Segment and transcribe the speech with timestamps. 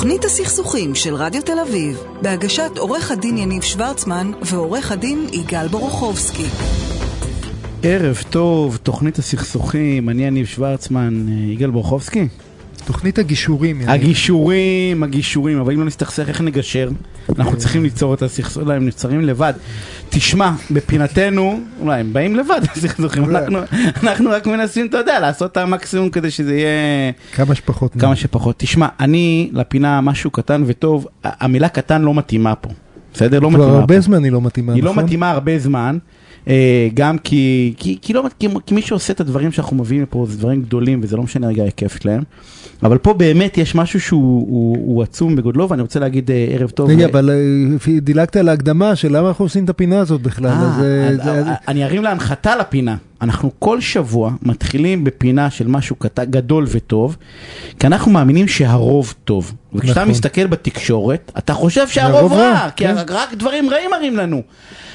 [0.00, 6.46] תוכנית הסכסוכים של רדיו תל אביב, בהגשת עורך הדין יניב שוורצמן ועורך הדין יגאל בורוכובסקי.
[7.82, 12.28] ערב טוב, תוכנית הסכסוכים, אני יניב שוורצמן, אה, יגאל בורוכובסקי.
[12.92, 13.80] תוכנית הגישורים.
[13.88, 16.90] הגישורים, הגישורים, אבל אם לא נסתכסך, איך נגשר?
[17.38, 19.52] אנחנו צריכים ליצור את הסכסוכים, אולי הם נוצרים לבד.
[20.08, 23.24] תשמע, בפינתנו, אולי הם באים לבד, הסכסוכים.
[24.02, 27.12] אנחנו- רק מנסים, אתה יודע, לעשות את המקסימום כדי שזה יהיה...
[27.32, 27.92] כמה שפחות.
[27.98, 28.54] כמה שפחות.
[28.58, 32.70] תשמע, אני לפינה משהו קטן וטוב, המילה קטן לא מתאימה פה.
[33.14, 33.38] בסדר?
[33.40, 34.00] לא מתאימה כבר הרבה פה.
[34.00, 35.04] זמן היא לא מתאימה, היא לא נכון?
[35.04, 35.98] מתאימה הרבה זמן.
[36.48, 40.26] אה, גם כי, כי, כי, לא, כי, כי מי שעושה את הדברים שאנחנו מביאים לפה
[40.28, 42.22] זה דברים גדולים וזה לא משנה רגע ההיקף שלהם.
[42.82, 46.70] אבל פה באמת יש משהו שהוא הוא, הוא עצום בגודלו ואני רוצה להגיד אה, ערב
[46.70, 46.90] טוב.
[46.90, 50.48] רגע, ל- אבל אה, דילגת על ההקדמה של למה אנחנו עושים את הפינה הזאת בכלל.
[50.50, 52.96] אה, אז, אה, אז- זה- אה, אני ארים להנחתה לפינה.
[53.22, 57.16] אנחנו כל שבוע מתחילים בפינה של משהו קטן, גדול וטוב,
[57.78, 59.52] כי אנחנו מאמינים שהרוב טוב.
[59.74, 60.10] וכשאתה נכון.
[60.10, 62.94] מסתכל בתקשורת, אתה חושב שהרוב הרוב רע, רע, כי כן.
[63.08, 64.42] רק- דברים רעים מראים לנו.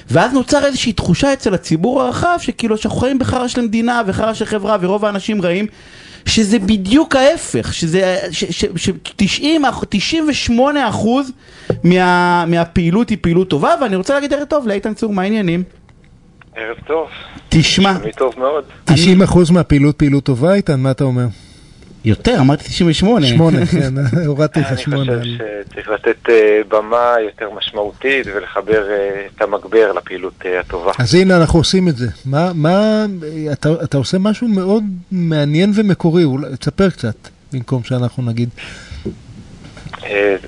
[0.10, 4.46] ואז נוצר איזושהי תחושה אצל הציבור הרחב, שכאילו שאנחנו חיים בחרא של מדינה וחרא של
[4.46, 5.66] חברה ורוב האנשים רעים.
[6.26, 11.32] שזה בדיוק ההפך, שזה, ש, ש, ש, 90, אח- 98 אחוז
[11.84, 15.64] מה, מהפעילות היא פעילות טובה, ואני רוצה להגיד ערב טוב לאיתן צור, מה העניינים?
[16.56, 17.10] ערב טוב,
[17.50, 18.64] תשמע, שמי טוב מאוד.
[18.90, 18.94] 90%
[19.54, 21.26] מהפעילות פעילות טובה, איתן, מה אתה אומר?
[22.06, 23.28] יותר, אמרתי 98.
[23.28, 23.94] שמונה, כן,
[24.26, 25.20] הורדתי לך אני שמונה.
[25.20, 25.32] חושב
[25.70, 30.92] שצריך לתת אה, במה יותר משמעותית ולחבר אה, את המגבר לפעילות אה, הטובה.
[31.00, 32.08] אז הנה אנחנו עושים את זה.
[32.26, 33.06] מה, מה,
[33.52, 37.16] אתה, אתה עושה משהו מאוד מעניין ומקורי, אולי תספר קצת,
[37.54, 38.50] במקום שאנחנו נגיד.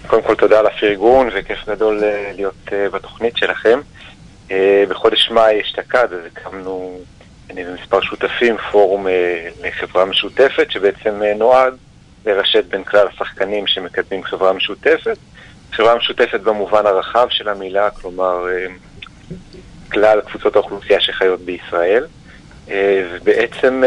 [0.08, 2.04] קודם כל תודה על הפרגון וכיף גדול
[2.36, 3.80] להיות בתוכנית שלכם.
[4.52, 7.00] אה, בחודש מאי אשתקד, אז הקמנו,
[7.50, 11.74] אני ומספר שותפים, פורום אה, לחברה משותפת, שבעצם אה, נועד
[12.26, 15.18] לרשת בין כלל השחקנים שמקדמים חברה משותפת.
[15.72, 18.46] חברה משותפת במובן הרחב של המילה, כלומר
[19.92, 22.06] כלל קבוצות האוכלוסייה שחיות בישראל.
[23.14, 23.84] ובעצם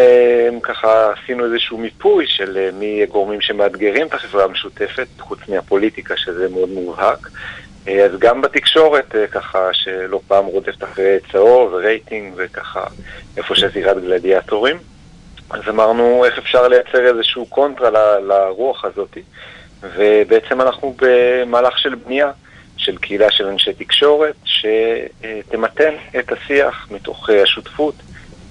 [0.62, 6.69] ככה עשינו איזשהו מיפוי של מי הגורמים שמאתגרים את החברה המשותפת, חוץ מהפוליטיקה שזה מאוד
[6.69, 7.28] מובהק.
[7.88, 12.84] אה, אז גם בתקשורת, אה, ככה שלא פעם רודפת אחרי צהוב ורייטינג וככה
[13.36, 14.76] איפה שזירת גלדיאטורים.
[15.50, 19.18] אז אמרנו איך אפשר לייצר איזשהו קונטרה ל- לרוח הזאת,
[19.82, 22.30] ובעצם אנחנו במהלך של בנייה
[22.76, 27.94] של קהילה של אנשי תקשורת שתמתן את השיח מתוך אה, השותפות.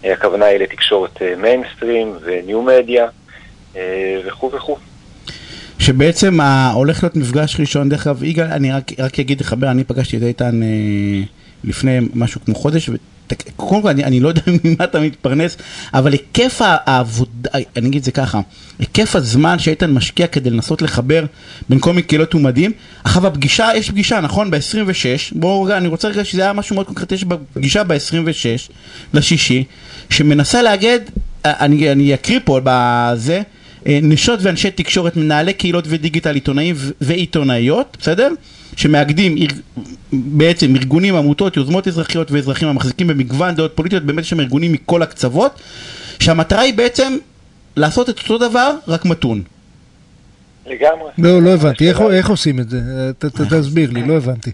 [0.04, 3.08] הכוונה היא לתקשורת מיינסטרים וניו מדיה
[4.26, 4.78] וכו' וכו'.
[5.80, 6.40] שבעצם
[6.74, 10.24] הולך להיות מפגש ראשון, דרך אגב, יגאל, אני רק, רק אגיד לך, אני פגשתי את
[10.24, 10.68] איתן אה,
[11.64, 13.00] לפני משהו כמו חודש, ות-
[13.56, 15.58] קודם כל אני, אני לא יודע ממה אתה מתפרנס,
[15.94, 18.42] אבל היקף העבודה, אני אגיד את זה ככה,
[18.80, 21.26] היקף הזמן שאיתן משקיע כדי לנסות לחבר
[21.70, 22.72] בין כל מיני קהילות מדהים.
[23.04, 24.52] עכשיו הפגישה, יש פגישה, נכון?
[24.52, 28.72] ב-26, בואו רגע, אני רוצה רגע שזה היה משהו מאוד קונקרטי, יש פגישה ב-26
[29.14, 29.64] לשישי,
[30.10, 31.00] שמנסה לאגד,
[31.46, 33.42] אה, אני, אני אקריא פה בזה, אה,
[33.86, 38.30] נשות ואנשי תקשורת, מנהלי קהילות ודיגיטל, עיתונאים ועיתונאיות, בסדר?
[38.76, 39.36] שמאגדים.
[40.14, 45.02] בעצם ארגונים, עמותות, יוזמות אזרחיות ואזרחים המחזיקים במגוון דעות פוליטיות, באמת יש שם ארגונים מכל
[45.02, 45.62] הקצוות,
[46.20, 47.18] שהמטרה היא בעצם
[47.76, 49.42] לעשות את אותו דבר, רק מתון.
[50.66, 51.12] לגמרי.
[51.18, 52.78] לא, לא הבנתי, איך, איך עושים את זה?
[53.18, 54.52] ת, ת, תסביר לי, לא הבנתי.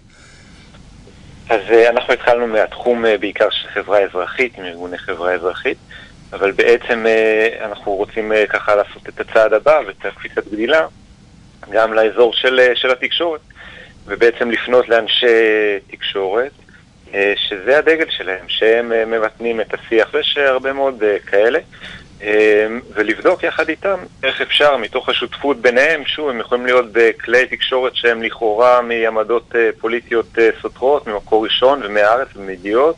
[1.48, 5.76] אז אה, אנחנו התחלנו מהתחום אה, בעיקר של חברה אזרחית, עם ארגוני חברה אזרחית,
[6.32, 10.86] אבל בעצם אה, אנחנו רוצים אה, ככה לעשות את הצעד הבא ואת הקפיצת גדילה
[11.70, 13.40] גם לאזור של, אה, של התקשורת,
[14.06, 15.26] ובעצם לפנות לאנשי
[15.90, 16.52] תקשורת,
[17.36, 21.58] שזה הדגל שלהם, שהם מבטנים את השיח, ויש הרבה מאוד כאלה.
[22.94, 28.22] ולבדוק יחד איתם איך אפשר מתוך השותפות ביניהם, שוב, הם יכולים להיות בכלי תקשורת שהם
[28.22, 32.96] לכאורה מעמדות פוליטיות סותרות, ממקור ראשון ומהארץ ומידיעות,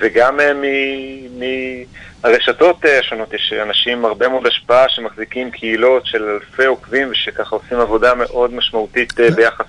[0.00, 1.84] וגם מ-
[2.24, 7.56] מהרשתות אה, השונות, יש אנשים עם הרבה מאוד השפעה שמחזיקים קהילות של אלפי עוקבים ושככה
[7.56, 9.66] עושים עבודה מאוד משמעותית אה, ביחס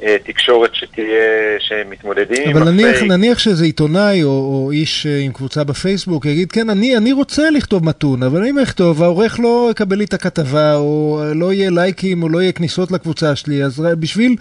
[0.00, 3.10] לתקשורת שתהיה, שמתמודדים אבל נניח, הפייק.
[3.10, 7.50] נניח שזה עיתונאי או, או איש אה, עם קבוצה בפייסבוק יגיד, כן, אני, אני רוצה
[7.50, 11.70] לכתוב מתון, אבל אם אכתוב, העורך לא יקבל לי את הכתבה, או אה, לא יהיה
[11.70, 14.36] לייקים, או לא יהיה כניסות לקבוצה שלי, אז בשביל,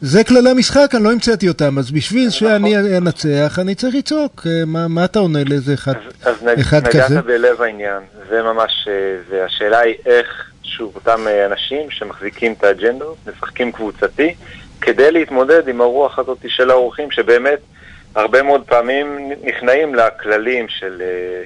[0.00, 4.46] זה כללי המשחק, אני לא המצאתי אותם, אז בשביל שאני אנצח, אני צריך לצעוק.
[4.46, 7.22] אה, מה, מה אתה עונה לאיזה אחד, אז, אז נגעת כזה?
[7.22, 13.16] בלב העניין, זה ממש, אה, והשאלה היא איך, שוב, אותם אה, אנשים שמחזיקים את האג'נדות,
[13.26, 14.34] משחקים קבוצתי,
[14.80, 17.58] כדי להתמודד עם הרוח הזאת של האורחים, שבאמת
[18.14, 21.44] הרבה מאוד פעמים נכנעים לכללים של, אה,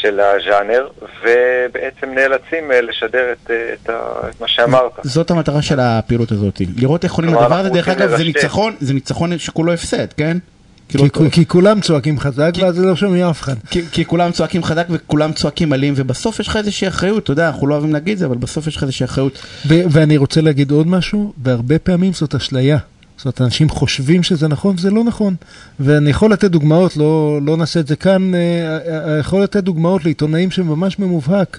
[0.00, 4.92] של הז'אנר, ובעצם נאלצים אה, לשדר את, אה, את, ה, את מה שאמרת.
[5.02, 8.24] זאת המטרה של הפעילות הזאת, לראות איך עולים לדבר הזה, דרך אגב זה.
[8.24, 10.36] ניצחון, זה ניצחון שכולו הפסד, כן?
[10.88, 13.54] כאילו, כי, כי כולם צועקים חזק ואז לא שומעים אף אחד.
[13.70, 17.46] כי, כי כולם צועקים חזק וכולם צועקים אלים ובסוף יש לך איזושהי אחריות, אתה יודע,
[17.48, 19.42] אנחנו לא אוהבים להגיד את זה, אבל בסוף יש לך איזושהי אחריות.
[19.66, 22.78] ו- ואני רוצה להגיד עוד משהו, והרבה פעמים זאת אשליה.
[23.16, 25.34] זאת אומרת, אנשים חושבים שזה נכון וזה לא נכון.
[25.80, 28.38] ואני יכול לתת דוגמאות, לא, לא נעשה את זה כאן, אה,
[29.08, 31.58] אה, יכול לתת דוגמאות לעיתונאים שממש במובהק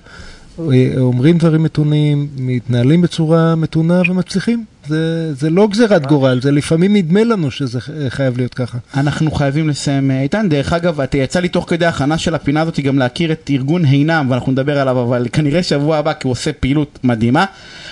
[0.60, 4.66] אה, אומרים דברים מתונים, מתנהלים בצורה מתונה ומצליחים.
[4.88, 8.78] זה, זה לא גזירת גורל, זה לפעמים נדמה לנו שזה אה, חייב להיות ככה.
[8.98, 12.62] אנחנו חייבים לסיים אה, איתן, דרך אגב, אתה יצא לי תוך כדי הכנה של הפינה
[12.62, 16.32] הזאת גם להכיר את ארגון הינם, ואנחנו נדבר עליו, אבל כנראה שבוע הבא, כי הוא
[16.32, 17.46] עושה פעילות מדהימה.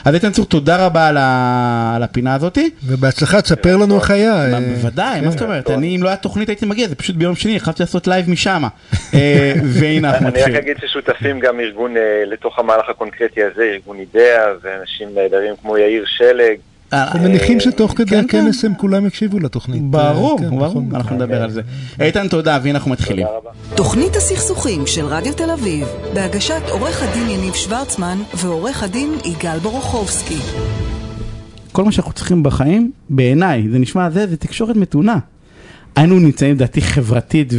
[0.06, 1.94] אז איתן צור, תודה רבה על, ה...
[1.96, 2.70] על הפינה הזאתי.
[2.84, 4.34] ובהצלחה, תספר לנו איך היה.
[4.34, 5.32] מה, אה, בוודאי, מה כן.
[5.32, 8.08] זאת אומרת, אני אם לא היה תוכנית הייתי מגיע, זה פשוט ביום שני, החלטתי לעשות
[8.08, 8.64] לייב משם.
[9.14, 10.50] אה, והנה אנחנו אני רק.
[10.50, 16.04] אגיד ששותפים גם ארגון אה, לתוך המהלך הקונקרטי הזה, ארגון אידאה, ואנשים נהדרים כמו יאיר
[16.08, 16.58] שלג.
[16.94, 18.40] אנחנו מניחים שתוך כדי כן, כן.
[18.40, 19.82] הכנס הם כולם יקשיבו לתוכנית.
[19.84, 20.90] ברור, כן, ברור, נכון.
[20.94, 21.62] אנחנו נדבר על זה.
[22.00, 23.28] איתן, תודה, והנה אנחנו מתחילים.
[23.76, 30.38] תוכנית הסכסוכים של רדיו תל אביב, בהגשת עורך הדין יניב שוורצמן ועורך הדין יגאל בורוכובסקי.
[31.72, 35.18] כל מה שאנחנו צריכים בחיים, בעיניי, זה נשמע זה, זה תקשורת מתונה.
[35.96, 37.54] היינו נמצאים, לדעתי, חברתית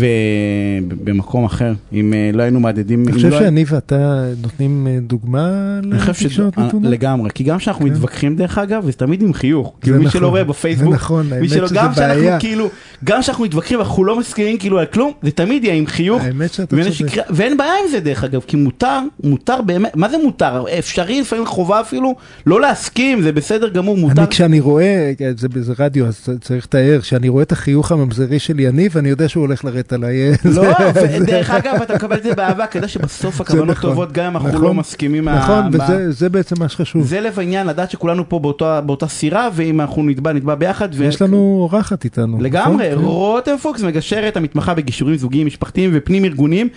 [0.90, 3.04] ובמקום אחר, אם אה, לא היינו מהדהדים.
[3.04, 6.88] אני חושב לא- שאני ואתה נותנים אה, דוגמה לתקשורת שזה מתונה.
[6.88, 7.92] לגמרי, כי גם כשאנחנו כן.
[7.92, 9.72] מתווכחים דרך אגב, זה תמיד עם חיוך.
[9.80, 11.66] כאילו מי נכון, שלא רואה זה בפייסבוק, נכון, האמת שזה
[11.96, 12.40] בעיה.
[12.40, 12.68] כאילו,
[13.04, 16.22] גם כשאנחנו מתווכחים אנחנו לא מסכימים כאילו על כלום, זה תמיד יהיה עם חיוך.
[16.22, 17.24] האמת שאתה צודק.
[17.30, 20.64] ואין בעיה עם זה דרך אגב, כי מותר, מותר באמת, מה זה מותר?
[20.78, 22.14] אפשרי לפעמים חובה אפילו
[22.46, 24.22] לא להסכים, זה בסדר גמור, מותר.
[24.22, 27.92] אני כשאני רואה, זה רדיו אז צריך לתאר, כשאני רואה את החיוך
[28.26, 30.17] הממזרי של יניב, אני יודע שהוא הולך לרדת עליי.
[30.56, 30.62] לא,
[30.94, 34.49] ודרך אגב אתה מקבל את זה באהבה, כדי שבסוף הכוונות נכון, טובות, גם אם אנחנו
[34.49, 35.38] נכון, לא מסכימים מה...
[35.38, 37.06] נכון, וזה זה בעצם מה שחשוב.
[37.06, 38.38] זה לב העניין, לדעת שכולנו פה
[38.87, 40.88] באותה- סירה, ואם אנחנו נתבע, נתבע ביחד.
[41.00, 41.37] יש לנו
[41.70, 42.38] אורחת איתנו.
[42.40, 43.05] לגמרי, נכון?
[43.05, 46.69] רותם פוקס מגשרת המתמחה בגישורים זוגיים משפחתיים ופנים ארגוניים,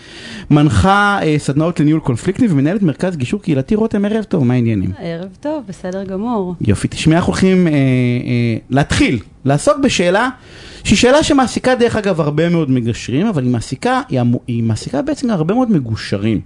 [0.51, 4.91] מנחה אה, סדנאות לניהול קונפליקטים ומנהלת מרכז גישור קהילתי רותם ערב טוב, מה העניינים?
[4.99, 6.55] ערב טוב, בסדר גמור.
[6.61, 7.77] יופי, תשמעי, אנחנו הולכים אה, אה,
[8.69, 10.29] להתחיל, לעסוק בשאלה
[10.83, 15.29] שהיא שאלה שמעסיקה דרך אגב הרבה מאוד מגשרים, אבל היא מעסיקה, היא, היא מעסיקה בעצם
[15.29, 16.41] הרבה מאוד מגושרים.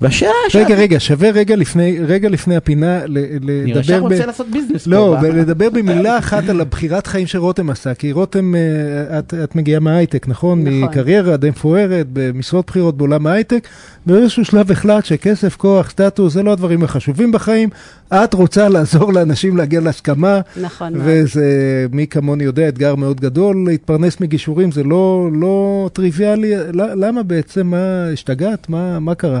[0.00, 3.80] והשאלה רגע, רגע, שווה רגע לפני, רגע לפני הפינה ל- אני לדבר...
[3.80, 5.16] ישר ב- רוצה לעשות ביזנס לא.
[5.22, 10.28] ולדבר במילה אחת על הבחירת חיים שרותם עשה, כי רותם, אה, את, את מגיעה מההייטק,
[10.28, 10.60] נכון?
[10.64, 10.80] נכון.
[10.80, 13.68] מקריירה די מפוארת, במשרות בכירות בעולם ההייטק,
[14.06, 17.68] באיזשהו שלב החלט שכסף, כוח, סטטוס, זה לא הדברים החשובים בחיים,
[18.14, 20.92] את רוצה לעזור לאנשים להגיע להסכמה, נכון.
[20.96, 21.46] וזה,
[21.92, 28.08] מי כמוני יודע, אתגר מאוד גדול, להתפרנס מגישורים זה לא, לא טריוויאלי, למה בעצם, מה,
[28.12, 28.68] השתגעת?
[28.68, 29.31] מה, מה קרה?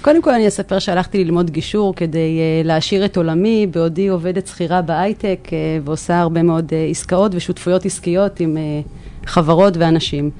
[0.00, 4.82] קודם כל אני אספר שהלכתי ללמוד גישור כדי uh, להעשיר את עולמי, בעודי עובדת שכירה
[4.82, 5.52] בהייטק uh,
[5.84, 10.30] ועושה הרבה מאוד uh, עסקאות ושותפויות עסקיות עם uh, חברות ואנשים.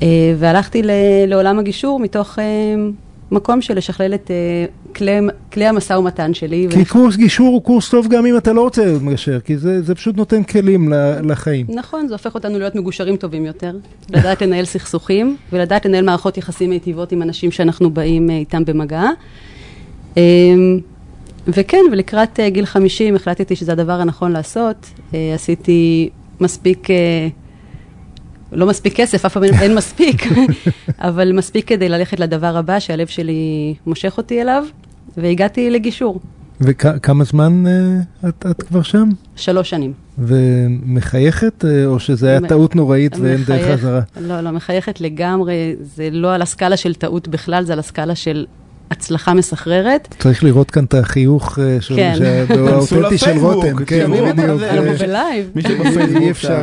[0.00, 0.02] Uh,
[0.38, 0.82] והלכתי
[1.26, 2.40] לעולם הגישור מתוך uh,
[3.30, 5.12] מקום של לשכלל את uh, כלי,
[5.52, 6.66] כלי המשא ומתן שלי.
[6.70, 9.82] כי קורס גישור הוא קורס טוב גם אם אתה לא רוצה להיות מגשר, כי זה,
[9.82, 10.92] זה פשוט נותן כלים
[11.22, 11.66] לחיים.
[11.68, 13.76] נכון, זה הופך אותנו להיות מגושרים טובים יותר,
[14.10, 19.02] לדעת לנהל סכסוכים ולדעת לנהל מערכות יחסים מיטיבות עם אנשים שאנחנו באים אה, איתם במגע.
[20.16, 20.22] אה,
[21.48, 24.86] וכן, ולקראת אה, גיל 50 החלטתי שזה הדבר הנכון לעשות.
[25.34, 26.08] עשיתי
[26.40, 26.88] מספיק,
[28.52, 30.22] לא מספיק כסף, אף פעם אין- מספיק,
[30.98, 34.64] אבל מספיק כדי ללכת לדבר הבא שהלב שלי מושך אותי אליו,
[35.16, 36.20] והגעתי לגישור,
[36.60, 39.08] וכמה זמן אה, את, את כבר שם?
[39.36, 39.92] שלוש שנים.
[40.18, 44.00] ומחייכת, אה, או שזה היה מ- טעות נוראית ואין דרך מחייך- חזרה?
[44.20, 48.46] לא, לא, מחייכת לגמרי, זה לא על הסקאלה של טעות בכלל, זה על הסקאלה של
[48.90, 50.14] הצלחה מסחררת.
[50.18, 52.14] צריך לראות כאן את החיוך אה, של- כן.
[52.68, 53.84] האותנטי של רותם.
[53.84, 54.28] כן, את בדיוק.
[54.38, 55.50] אנחנו אה, בלייב.
[55.54, 56.62] מי שבפייסבוק, אי אפשר,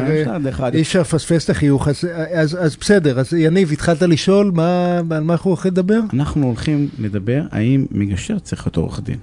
[0.60, 0.70] אה,
[1.02, 6.00] לפספס את החיוך, אז, בסדר, אז יניב, התחלת לשאול על מה אנחנו הולכים לדבר?
[6.14, 9.18] אנחנו הולכים לדבר האם מגשר צריך להיות עורך דין.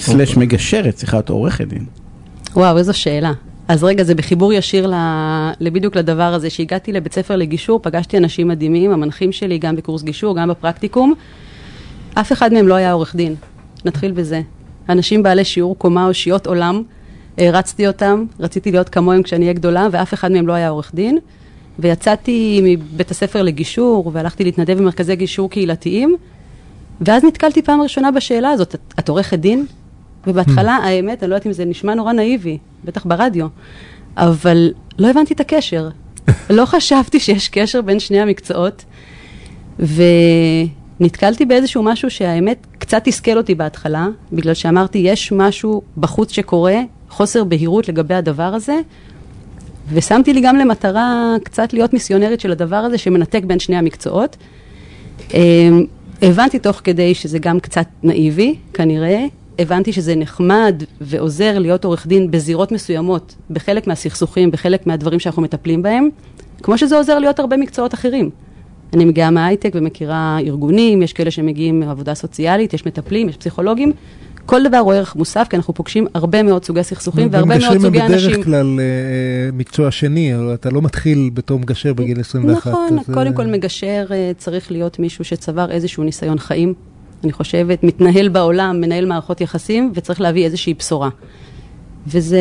[0.00, 1.84] סלש מגשרת צריכה להיות עורכת דין.
[2.54, 3.32] וואו, איזו שאלה.
[3.68, 4.86] אז רגע, זה בחיבור ישיר
[5.60, 5.70] ל...
[5.70, 6.50] בדיוק לדבר הזה.
[6.50, 11.14] שהגעתי לבית ספר לגישור, פגשתי אנשים מדהימים, המנחים שלי, גם בקורס גישור, גם בפרקטיקום.
[12.14, 13.34] אף אחד מהם לא היה עורך דין.
[13.84, 14.40] נתחיל בזה.
[14.88, 16.82] אנשים בעלי שיעור קומה או שיות עולם,
[17.38, 21.18] הרצתי אותם, רציתי להיות כמוהם כשאני אהיה גדולה, ואף אחד מהם לא היה עורך דין.
[21.78, 26.16] ויצאתי מבית הספר לגישור, והלכתי להתנדב במרכזי גישור קהילתיים,
[27.00, 29.66] ואז נתקלתי פעם ראשונה בשאלה הזאת, את, את עורכת דין?
[30.26, 33.46] ובהתחלה, האמת, אני לא יודעת אם זה נשמע נורא נאיבי, בטח ברדיו,
[34.16, 35.88] אבל לא הבנתי את הקשר.
[36.50, 38.84] לא חשבתי שיש קשר בין שני המקצועות,
[41.02, 47.44] נתקלתי באיזשהו משהו שהאמת קצת תסכל אותי בהתחלה, בגלל שאמרתי, יש משהו בחוץ שקורה, חוסר
[47.44, 48.80] בהירות לגבי הדבר הזה,
[49.92, 54.36] ושמתי לי גם למטרה קצת להיות מיסיונרית של הדבר הזה, שמנתק בין שני המקצועות.
[55.34, 55.84] אמ,
[56.22, 59.24] הבנתי תוך כדי שזה גם קצת נאיבי, כנראה.
[59.58, 65.82] הבנתי שזה נחמד ועוזר להיות עורך דין בזירות מסוימות, בחלק מהסכסוכים, בחלק מהדברים שאנחנו מטפלים
[65.82, 66.08] בהם,
[66.62, 68.30] כמו שזה עוזר להיות הרבה מקצועות אחרים.
[68.92, 73.92] אני מגיעה מההייטק ומכירה ארגונים, יש כאלה שמגיעים מעבודה סוציאלית, יש מטפלים, יש פסיכולוגים.
[74.46, 78.00] כל דבר הוא ערך מוסף, כי אנחנו פוגשים הרבה מאוד סוגי סכסוכים והרבה מאוד סוגי
[78.00, 78.10] אנשים.
[78.10, 82.66] ומגשרים הם בדרך כלל אה, מקצוע שני, אתה לא מתחיל בתור מגשר בגיל 21.
[82.66, 86.74] נכון, אז, קודם כל מגשר אה, צריך להיות מישהו שצבר איזשהו ניסיון חיים,
[87.24, 91.08] אני חושבת, מתנהל בעולם, מנהל מערכות יחסים, וצריך להביא איזושהי בשורה.
[92.06, 92.40] וזה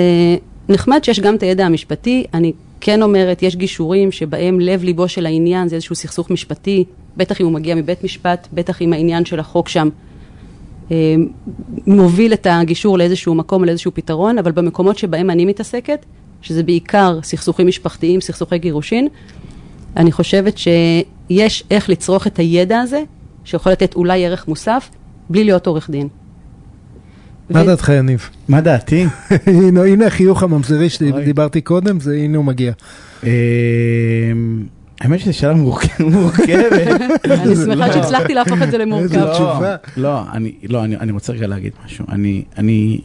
[0.70, 5.25] נחמד שיש גם את הידע המשפטי, אני כן אומרת, יש גישורים שבהם לב ליבו של
[5.25, 6.83] העניין זה איזשהו סכסוך משפטי,
[7.17, 9.89] בטח אם הוא מגיע מבית משפט, בטח אם העניין של החוק שם
[10.91, 11.15] אה,
[11.88, 16.05] מוביל את הגישור לאיזשהו מקום, לאיזשהו פתרון, אבל במקומות שבהם אני מתעסקת,
[16.41, 19.07] שזה בעיקר סכסוכים משפחתיים, סכסוכי גירושין,
[19.97, 23.03] אני חושבת שיש איך לצרוך את הידע הזה,
[23.43, 24.89] שיכול לתת אולי ערך מוסף,
[25.29, 26.07] בלי להיות עורך דין.
[27.53, 28.29] מה דעתך, יניב?
[28.48, 29.05] מה דעתי?
[29.88, 32.72] הנה החיוך הממזרי שדיברתי קודם, הנה הוא מגיע.
[33.24, 33.29] אמ,
[35.01, 35.91] האמת שזו שאלה מורכבת.
[37.25, 39.34] אני שמחה שהצלחתי להפוך את זה למורכב.
[39.34, 39.75] תשובה.
[39.98, 40.22] לא,
[40.70, 42.05] לא, אני רוצה רגע להגיד משהו.
[42.58, 43.01] אני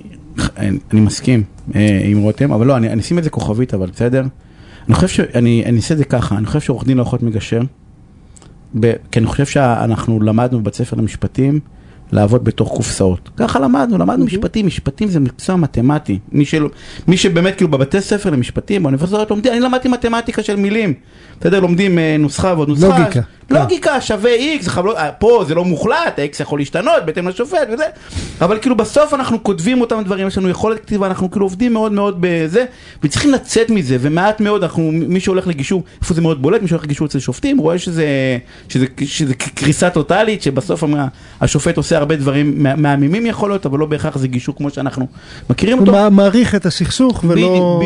[0.93, 1.43] מסכים
[1.75, 4.25] אה, עם רותם, אבל לא, אני אשים את זה כוכבית, אבל בסדר?
[4.87, 7.63] אני חושב שאני אעשה את זה ככה, אני חושב שעורך דין לא יכול להיות מגשר,
[9.13, 11.61] כי אני חושב שאנחנו למדנו בבית ספר למשפטים.
[12.13, 13.31] לעבוד בתוך קופסאות.
[13.37, 14.27] ככה למדנו, למדנו mm-hmm.
[14.27, 16.19] משפטים, משפטים זה מקצוע מתמטי.
[16.33, 16.67] מי, של,
[17.09, 20.95] מי שבאמת כאילו בבתי ספר למשפטים, באוניברסיטאות לומדים, אני למדתי מתמטיקה של מילים.
[21.41, 22.99] בסדר, לומדים אה, נוסחה ועוד נוסחה.
[22.99, 23.21] לוגיקה.
[23.51, 24.01] לוגיקה כן.
[24.01, 24.31] שווה
[24.97, 27.85] אה, פה זה לא מוחלט, ה-x יכול להשתנות בהתאם לשופט וזה,
[28.41, 31.93] אבל כאילו בסוף אנחנו כותבים אותם דברים, יש לנו יכולת כתיבה, אנחנו כאילו עובדים מאוד
[31.93, 32.65] מאוד בזה,
[33.03, 36.85] וצריכים לצאת מזה, ומעט מאוד, אנחנו, מי שהולך לגישור, איפה זה מאוד בולט, מי שהולך
[36.85, 38.07] לגישור אצל שופטים, רואה שזה,
[38.69, 40.85] שזה, שזה, שזה קריסה טוטאלית, שבסוף
[41.41, 45.07] השופט עושה הרבה דברים מהממים יכול להיות, אבל לא בהכרח זה גישור כמו שאנחנו
[45.51, 45.99] מכירים אותו.
[45.99, 47.81] הוא מעריך את הסכסוך ולא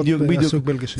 [0.00, 0.54] בדיוק, בדיוק.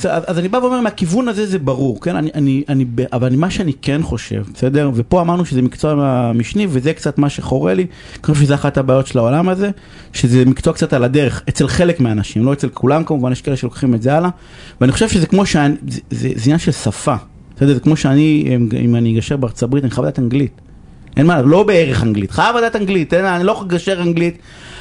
[0.05, 3.64] אז אני בא ואומר, מהכיוון הזה זה ברור, כן, אני, אני, אני, אבל מה שאני
[3.73, 4.91] כן חושב, בסדר?
[4.95, 9.07] ופה אמרנו שזה מקצוע משני, וזה קצת מה שחורה לי, אני חושב שזה אחת הבעיות
[9.07, 9.71] של העולם הזה,
[10.13, 13.95] שזה מקצוע קצת על הדרך, אצל חלק מהאנשים, לא אצל כולם כמובן, יש כאלה שלוקחים
[13.95, 14.31] את זה הלאה,
[14.81, 17.15] ואני חושב שזה כמו שאני, זה, זה עניין של שפה,
[17.57, 17.75] בסדר?
[17.75, 20.61] זה כמו שאני, אם אני אגשר בארצות הברית, אני חייב לדעת אנגלית.
[21.17, 24.39] אין מה, לא בערך אנגלית, חייב לדעת אנגלית, אין, אני לא יכול לגשר אנגלית.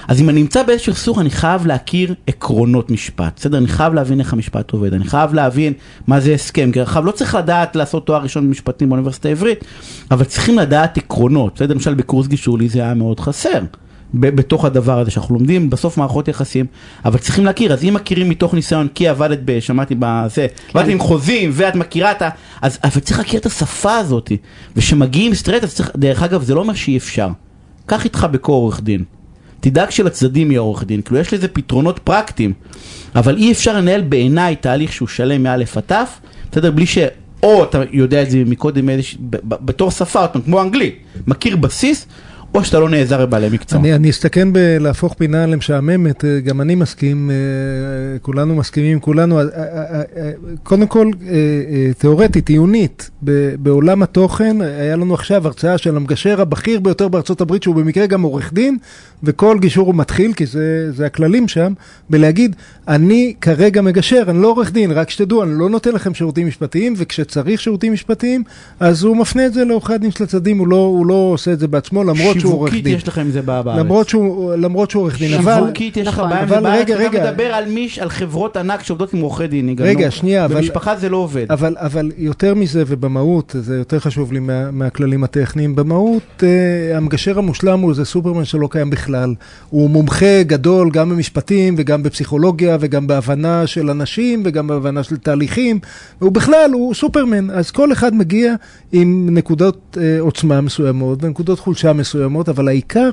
[0.08, 3.58] אז אם אני נמצא באיזשהו סכסוך, אני חייב להכיר עקרונות משפט, בסדר?
[3.58, 5.74] אני חייב להבין איך המשפט עובד, אני חייב להבין
[6.08, 9.66] מה זה הסכם, כי עכשיו לא צריך לדעת לעשות תואר ראשון במשפטים באוניברסיטה העברית,
[10.12, 11.74] אבל צריכים לדעת עקרונות, בסדר?
[11.74, 13.60] למשל בקורס גישור לי זה היה מאוד חסר.
[14.14, 16.66] בתוך הדבר הזה שאנחנו לומדים, בסוף מערכות יחסים,
[17.06, 19.60] אבל צריכים להכיר, אז אם מכירים מתוך ניסיון, כי עבדת ב...
[19.60, 20.80] שמעתי בזה, כן.
[20.80, 22.30] עבדת עם חוזים ואת מכירה את ה...
[22.62, 24.32] אז אבל צריך להכיר את השפה הזאת,
[24.76, 27.30] וכשמגיעים straight, אז צריך, דרך אגב, זה לא אומר שאי אפשר.
[27.86, 29.04] קח איתך בקור עורך דין.
[29.60, 32.54] תדאג שלצדדים יהיה עורך דין, כאילו יש לזה פתרונות פרקטיים,
[33.16, 35.92] אבל אי אפשר לנהל בעיניי תהליך שהוא שלם מא' עד ת',
[36.52, 36.72] בסדר?
[36.72, 36.98] בלי ש...
[37.44, 38.90] או אתה יודע את זה מקודם
[39.44, 40.96] בתור שפה, כמו אנגלית,
[41.28, 42.06] מכיר בסיס,
[42.54, 43.80] או שאתה לא נעזר בבעלי מקצוע.
[43.80, 49.46] אני, אני אסתכן בלהפוך פינה למשעממת, אה, גם אני מסכים, אה, כולנו מסכימים, כולנו, אה,
[50.64, 51.12] קודם כל,
[51.98, 53.10] תיאורטית, עיונית,
[53.58, 58.22] בעולם התוכן, היה לנו עכשיו הרצאה של המגשר הבכיר ביותר בארצות הברית, שהוא במקרה גם
[58.22, 58.78] עורך דין,
[59.24, 61.74] וכל גישור הוא מתחיל, כי זה, זה הכללים שם,
[62.10, 62.56] בלהגיד,
[62.88, 66.94] אני כרגע מגשר, אני לא עורך דין, רק שתדעו, אני לא נותן לכם שירותים משפטיים,
[66.98, 68.44] וכשצריך שירותים משפטיים,
[68.80, 71.60] אז הוא מפנה את זה לעורכי הדין של הצדדים, הוא לא, הוא לא עושה את
[71.60, 72.96] זה בעצמו, למרות שהוא עורך דין.
[72.96, 73.78] יש לכם זה בארץ.
[73.80, 75.56] למרות שהוא, למרות שהוא עורך דין, אבל...
[75.56, 79.14] שיווקית יש לך בעיה עם זה בארץ, אתה מדבר על מיש, על חברות ענק שעובדות
[79.14, 79.76] עם עורכי דין.
[79.80, 80.56] רגע, שנייה, אבל...
[80.56, 81.46] במשפחה זה לא עובד.
[81.50, 87.38] אבל, אבל יותר מזה, ובמהות, זה יותר חשוב לי מה, מהכללים הטכניים, במהות, אה, המגשר
[87.38, 89.34] המושלם הוא איזה סופרמן שלא קיים בכלל.
[89.70, 95.80] הוא מומחה גדול גם במשפטים וגם בפסיכולוגיה וגם בהבנה של אנשים וגם בהבנה של תהליכים.
[96.20, 97.50] הוא בכלל, הוא סופרמן.
[97.50, 98.54] אז כל אחד מגיע
[98.92, 103.10] עם נקודות אה, עוצמה מסוימות ונקודות חולשה מסוימות, אבל העיקר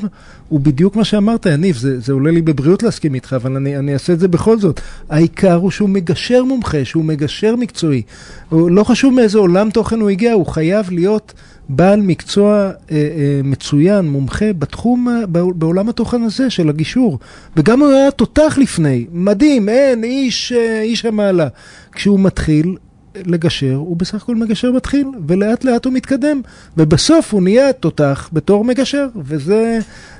[0.48, 3.94] הוא בדיוק מה שאמרת, יניב, זה, זה עולה לי בבריאות להסכים איתך, אבל אני, אני
[3.94, 4.80] אעשה את זה בכל זאת.
[5.10, 8.02] העיקר הוא שהוא מגשר מומחה, שהוא מגשר מקצועי.
[8.48, 11.32] הוא לא חשוב מאיזה עולם תוכן הוא הגיע, הוא חייב להיות
[11.68, 15.08] בעל מקצוע אה, אה, מצוין, מומחה בתחום,
[15.54, 17.18] בעולם התוכן הזה של הגישור.
[17.56, 21.48] וגם הוא היה תותח לפני, מדהים, אין, איש, אה, איש המעלה.
[21.92, 22.76] כשהוא מתחיל,
[23.14, 26.40] לגשר, הוא בסך הכל מגשר מתחיל, ולאט לאט הוא מתקדם,
[26.76, 29.78] ובסוף הוא נהיה תותח בתור מגשר, וזה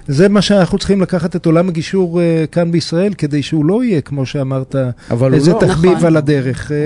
[0.08, 4.00] זה מה שאנחנו צריכים לקחת את עולם הגישור uh, כאן בישראל, כדי שהוא לא יהיה,
[4.00, 4.76] כמו שאמרת,
[5.32, 5.58] איזה לא.
[5.60, 6.06] תחביב נכון.
[6.06, 6.72] על הדרך.
[6.72, 6.76] אה,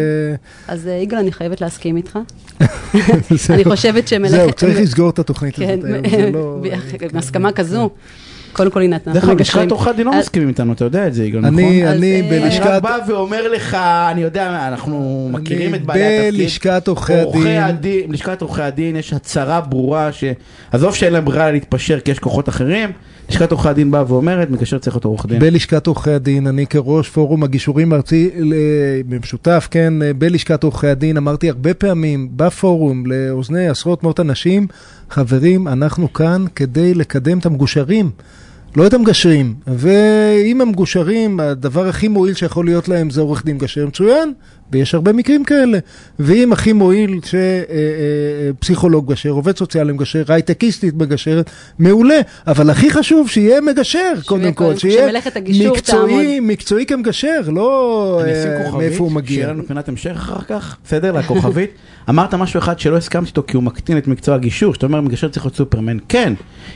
[0.68, 2.18] אז אה, יגאל, אני חייבת להסכים איתך.
[3.50, 4.34] אני חושבת שמלאכת...
[4.34, 6.62] זהו, צריך לסגור את התוכנית כן, הזאת היום, זה לא...
[7.12, 7.90] בהסכמה כזו.
[8.54, 9.40] קודם כל, הנה, דרך אנחנו אגב.
[9.40, 11.54] לשכת עורכי הדין לא מסכימים איתנו, אתה יודע את זה, יגאל, נכון?
[11.58, 12.66] אני, אני אה, אני בלשכת...
[12.66, 13.74] רק בא ואומר לך,
[14.10, 16.40] אני יודע, אנחנו מכירים את בעלי התפקיד.
[16.40, 17.14] בלשכת עורכי
[17.58, 18.08] הדין.
[18.08, 20.24] בלשכת עורכי הדין יש הצהרה ברורה ש...
[20.72, 22.90] עזוב שאין להם ברירה להתפשר כי יש כוחות אחרים,
[23.28, 25.38] לשכת עורכי הדין באה ואומרת, מגשר צריך להיות עורך דין.
[25.38, 28.30] בלשכת עורכי הדין, אני כראש פורום הגישורים הארצי,
[29.08, 34.66] במשותף, כן, בלשכת עורכי הדין, אמרתי הרבה פעמים בפורום, לאוזני עשרות מאות אנשים,
[35.10, 38.10] חברים, אנחנו כאן כדי לקדם את המגושרים.
[38.76, 43.86] לא את המגשרים, ואם המגושרים, הדבר הכי מועיל שיכול להיות להם זה עורך דין מגשר
[43.86, 44.32] מצוין,
[44.74, 45.78] ויש הרבה מקרים כאלה.
[46.18, 47.20] ואם הכי מועיל
[48.58, 52.14] שפסיכולוג מגשר, עובד סוציאלי מגשר, הייטקיסטית מגשרת, מעולה.
[52.46, 58.20] אבל הכי חשוב שיהיה מגשר, קודם כל, קודם- שיהיה שמלאכת הגישור מקצועי, מקצועי כמגשר, לא
[58.26, 59.48] אה, מאיפה הוא שיהיה מגיע.
[59.48, 61.12] לנו פינת המשך אחר כך, בסדר?
[61.12, 61.70] לכוכבית.
[62.10, 65.28] אמרת משהו אחד שלא הסכמתי איתו כי הוא מקטין את מקצוע הגישור, שאתה אומר מגשר
[65.28, 65.96] צריך להיות סופרמן.
[66.08, 66.32] כן,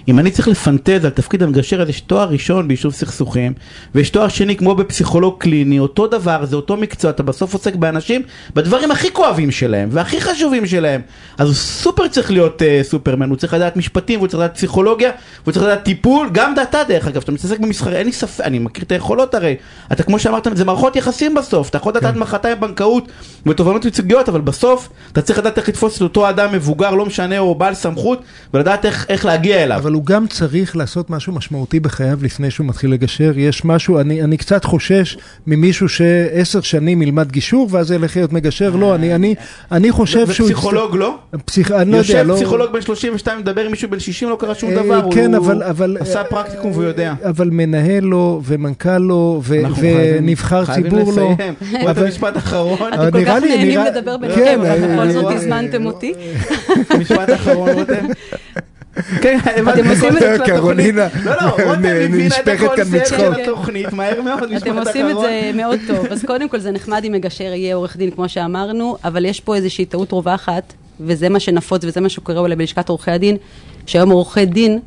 [0.09, 3.52] אם אני צריך לפנטז על תפקיד המגשר, אז יש תואר ראשון ביישוב סכסוכים,
[3.95, 8.23] ויש תואר שני כמו בפסיכולוג קליני, אותו דבר, זה אותו מקצוע, אתה בסוף עוסק באנשים
[8.54, 11.00] בדברים הכי כואבים שלהם, והכי חשובים שלהם.
[11.38, 15.11] אז הוא סופר צריך להיות uh, סופרמן, הוא צריך לדעת משפטים, והוא צריך לדעת פסיכולוגיה,
[15.42, 18.59] והוא צריך לדעת טיפול, גם דעתה דרך אגב, שאתה מתעסק במסחר, אין לי ספק, אני
[18.59, 19.57] מכיר את היכולות הרי,
[19.92, 22.21] אתה כמו שאמרת, זה מערכות יחסים בסוף, אתה יכול לדעת כן.
[22.21, 23.09] מחרתיים בנקאות
[23.47, 27.38] ותובנות ייצוגיות, אבל בסוף אתה צריך לדעת איך לתפוס את אותו אדם מבוגר, לא משנה,
[27.38, 28.23] או בעל סמכות,
[28.54, 29.76] ולדעת איך, איך להגיע אליו.
[29.76, 33.33] אבל הוא גם צריך לעשות משהו משמעותי בחייו לפני שהוא מתחיל לגשר.
[33.37, 35.16] יש משהו, אני, אני קצת חושש
[35.47, 38.77] ממישהו שעשר שנים ילמד גישור ואז ילך להיות מגשר.
[38.77, 39.35] לא, אני, אני,
[39.73, 40.47] אני חושב שהוא...
[40.51, 41.15] ופסיכולוג לא?
[41.45, 41.71] פסיכ...
[41.73, 42.35] אני לא יודע, יושב לא...
[42.35, 45.47] פסיכולוג בן 32, מדבר עם מישהו בן 60, לא קרה שום אה, דבר, כן, הוא
[45.47, 47.15] אבל, אבל, עשה אה, פרקטיקום והוא יודע.
[47.25, 51.33] אבל מנהל לו, ומנכ"ל לו, ו- חייבים- ונבחר חייבים ציבור לו.
[51.35, 51.54] לסיים.
[51.83, 55.11] עוד אבל- משפט אחרון, אבל אתם כל כך נהנים לדבר כן, ביניכם, אבל אה, בכל
[55.13, 56.13] זאת אה, הזמנתם אותי.
[57.00, 58.07] משפט אחרון, רותם.
[59.23, 59.39] כן.
[59.75, 60.56] אתם עושים את זה התוכנית.
[60.58, 63.41] קרולינה לא, לא, רותם הבינה את נשפכת כאן הקונספט של מצחוק.
[63.43, 64.87] התוכנית, מהר מאוד, משפט אתם אחרון.
[64.87, 66.06] עושים את זה מאוד טוב.
[66.11, 69.56] אז קודם כל זה נחמד אם מגשר יהיה עורך דין, כמו שאמרנו, אבל יש פה
[69.56, 73.37] איזושהי טעות רווחת, וזה מה שנפוץ וזה מה שקורה אולי בלשכת עורכי הדין,
[73.87, 74.78] שהיום עורכי דין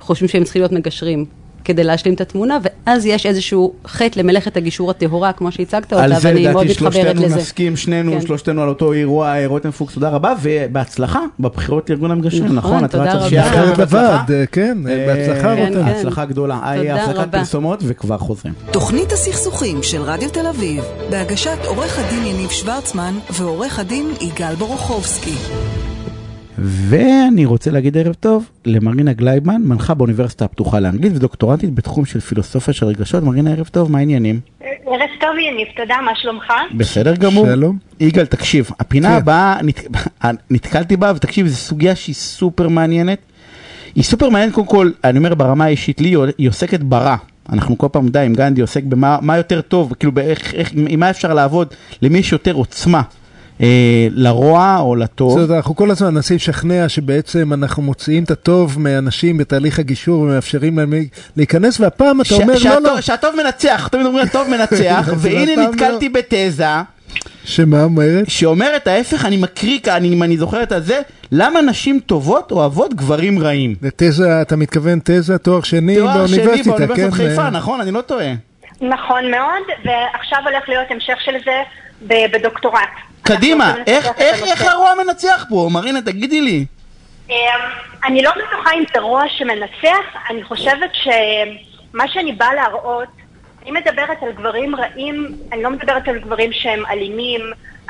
[0.00, 1.24] חושבים שהם צריכים להיות מגשרים.
[1.68, 6.14] כדי להשלים את התמונה, ואז יש איזשהו חטא למלאכת הגישור הטהורה, כמו שהצגת אותה, על
[6.14, 7.36] זה ואני מאוד לדעתי מתחברת שלושתנו לזה.
[7.36, 8.20] נסכים, שנינו, כן.
[8.20, 12.84] שלושתנו על אותו אירוע, אה, רותם פוקס, תודה רבה, ובהצלחה בבחירות לארגון המגשרים, נכון, נכון?
[12.84, 13.28] את תודה רצת רבה.
[13.28, 13.82] שיהיה בהצלחה.
[13.82, 15.84] לוועד, אה, כן, אה, בהצלחה כן, רותם.
[15.84, 15.98] כן.
[15.98, 16.60] הצלחה גדולה.
[16.76, 17.38] תודה הפסקת רבה.
[17.38, 18.54] פרסומות וכבר חוזרים.
[18.70, 25.34] תוכנית הסכסוכים של רדיו תל אביב, בהגשת עורך הדין יניב שוורצמן ועורך הדין יגאל בורוכובסקי.
[26.60, 32.74] ואני רוצה להגיד ערב טוב למרינה גלייבמן, מנחה באוניברסיטה הפתוחה לאנגלית ודוקטורנטית בתחום של פילוסופיה
[32.74, 33.22] של רגשות.
[33.22, 34.40] מרינה, ערב טוב, מה העניינים?
[34.60, 36.52] ערב טוב יניב, תודה, מה שלומך?
[36.74, 37.46] בסדר גמור.
[37.46, 37.78] שלום.
[38.00, 39.14] יגאל, תקשיב, הפינה כן.
[39.14, 39.80] הבאה, נת...
[40.50, 43.18] נתקלתי בה, ותקשיב, זו סוגיה שהיא סופר מעניינת.
[43.94, 47.16] היא סופר מעניינת קודם כל, אני אומר ברמה האישית לי, היא עוסקת ברע.
[47.52, 51.00] אנחנו כל פעם די עם גנדי עוסק במה מה יותר טוב, כאילו באיך, איך, עם
[51.00, 53.02] מה אפשר לעבוד, למי יש יותר עוצמה,
[54.10, 55.30] לרוע או לטוב.
[55.30, 60.20] זאת אומרת, אנחנו כל הזמן מנסים לשכנע שבעצם אנחנו מוציאים את הטוב מאנשים בתהליך הגישור
[60.20, 60.92] ומאפשרים להם
[61.36, 65.66] להיכנס, והפעם אתה ש- אומר, לא, שהטוב- לא, שהטוב מנצח, תמיד אומרים הטוב מנצח, והנה
[65.68, 66.64] נתקלתי בתזה
[67.44, 68.24] שמה אומרת?
[68.30, 71.00] שאומרת ההפך, אני מקריא כאן, אני- אם אני זוכר את הזה,
[71.32, 73.74] למה נשים טובות אוהבות גברים רעים?
[73.82, 77.14] לתזה, אתה מתכוון תזה, תואר שני תואר שני באוניברסיטה, באוניברסיטת כן?
[77.14, 77.80] חיפה, אה, נכון?
[77.80, 78.32] אני לא טועה.
[78.80, 81.62] נכון מאוד, ועכשיו הולך להיות המשך של זה
[82.32, 82.88] בדוקטורט.
[83.28, 85.68] קדימה, איך, הרוע מנצח פה?
[85.72, 86.64] מרינה, תגידי לי.
[87.30, 87.34] אמ,
[88.04, 93.08] אני לא בטוחה אם זה רוע שמנצח, אני חושבת שמה שאני באה להראות,
[93.62, 97.40] אני מדברת על גברים רעים, אני לא מדברת על גברים שהם אלימים,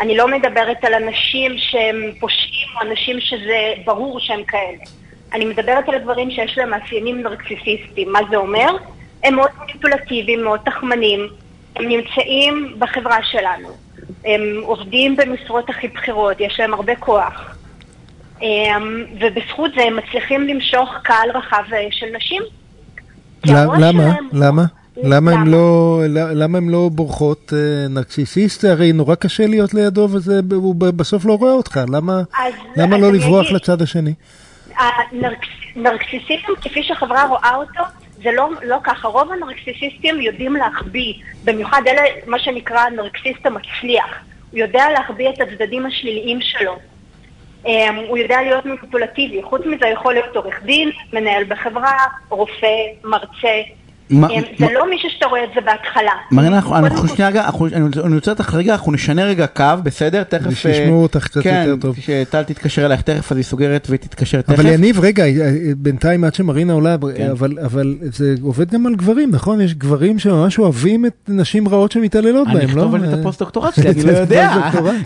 [0.01, 4.85] אני לא מדברת על אנשים שהם פושעים או אנשים שזה ברור שהם כאלה.
[5.33, 8.12] אני מדברת על גברים שיש להם מאפיינים נרקסיסיסטיים.
[8.12, 8.77] מה זה אומר?
[9.24, 11.29] הם מאוד מניפולטיביים, מאוד תחמנים,
[11.77, 13.88] הם נמצאים בחברה שלנו.
[14.25, 17.55] הם עובדים במשרות הכי בכירות, יש להם הרבה כוח.
[18.42, 22.42] אמ, ובזכות זה הם מצליחים למשוך קהל רחב אה, של נשים.
[23.47, 23.79] למה?
[24.33, 24.62] למה?
[25.03, 25.33] למה?
[25.33, 25.47] הם?
[25.49, 26.01] לא,
[26.35, 28.64] למה הם לא בורחות אה, נרקסיסיסט?
[28.64, 30.09] הרי נורא קשה להיות לידו
[30.51, 31.81] והוא בסוף לא רואה אותך.
[31.92, 33.57] למה, אז- למה אז לא לברוח אגיד.
[33.57, 34.14] לצד השני?
[34.79, 37.83] הנרקס- נרקסיסיזם, כפי שהחברה רואה אותו,
[38.23, 39.09] זה לא, לא ככה.
[39.09, 44.19] רוב הנרקסיסיסטים יודעים להחביא, במיוחד אלה, מה שנקרא הנרקסיסט המצליח.
[44.51, 46.79] הוא יודע להחביא את הצדדים השליליים שלו.
[47.67, 49.43] אמ, הוא יודע להיות מניפולטיבי.
[49.43, 51.97] חוץ מזה יכול להיות עורך דין, מנהל בחברה,
[52.29, 53.63] רופא, מרצה.
[54.11, 56.11] מה- זה מה- לא מישהו שאתה רואה את זה בהתחלה.
[56.33, 60.23] מרינה, אנחנו- שנייה רגע, אנחנו- אני אני רוצה אותך רגע, אנחנו נשנה רגע קו, בסדר?
[60.23, 60.44] תכף...
[60.44, 61.97] כדי שישמעו אה, אותך קצת כן, יותר טוב.
[62.01, 64.59] שטל תתקשר אלייך תכף, אז היא סוגרת ותתקשר תכף.
[64.61, 65.31] אבל יניב, רגע, אה,
[65.77, 67.31] בינתיים עד שמרינה עולה, כן.
[67.31, 69.61] אבל, אבל זה עובד גם על גברים, נכון?
[69.61, 72.71] יש גברים שממש אוהבים את נשים רעות שמתעללות בהם, אני לא?
[72.73, 74.53] אכתוב על זה את אה, הפוסט-דוקטורט שלי, אני לא יודע.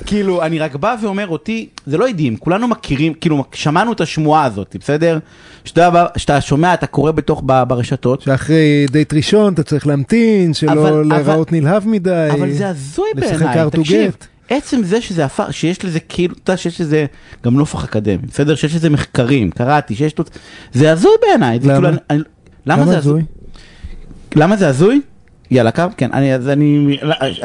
[0.06, 4.44] כאילו, אני רק בא ואומר אותי, זה לא עדים, כולנו מכירים, כאילו, שמענו את השמועה
[4.44, 5.18] הזאת, בסדר?
[5.64, 10.72] שאתה שומע, אתה קורא בתוך, ברשתות, שאחרי דייט ראשון אתה צריך להמתין, שלא
[11.04, 12.28] להיראות נלהב מדי.
[12.32, 14.16] אבל זה הזוי בעיניי, תקשיב.
[14.48, 17.06] עצם זה שזה הפך, שיש לזה כאילו, אתה יודע שיש לזה
[17.44, 18.54] גם נופח אקדמי, בסדר?
[18.54, 20.24] שיש לזה מחקרים, קראתי, שיש לו...
[20.72, 21.58] זה הזוי בעיניי.
[21.60, 21.74] זה למה?
[21.74, 22.22] כאילו, אני- אני-
[22.66, 23.22] למה זה הזוי?
[24.36, 25.00] למה זה הזוי?
[25.50, 26.98] יאללה, קו, כן, אני, אז אני,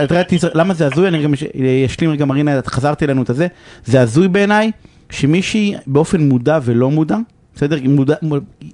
[0.03, 1.07] את יודעת, למה זה הזוי?
[1.07, 1.43] אני גם אש-
[1.85, 3.47] אשלים רגע, מרינה, חזרתי אלינו את הזה.
[3.85, 4.71] זה הזוי בעיניי,
[5.09, 7.17] שמישהי באופן מודע ולא מודע,
[7.55, 7.75] בסדר?
[7.75, 8.15] היא מודע,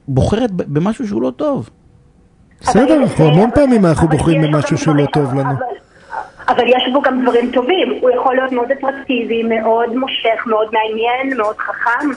[0.08, 1.70] בוחרת במשהו שהוא לא טוב.
[2.63, 5.49] בסדר, אנחנו המון פעמים אנחנו בוחרים במשהו לא דברים- טוב לנו.
[6.49, 11.38] אבל- יש בו גם דברים טובים, הוא יכול להיות מאוד אטרקטיבי, מאוד מושך, מאוד מעניין,
[11.38, 12.08] מאוד חכם.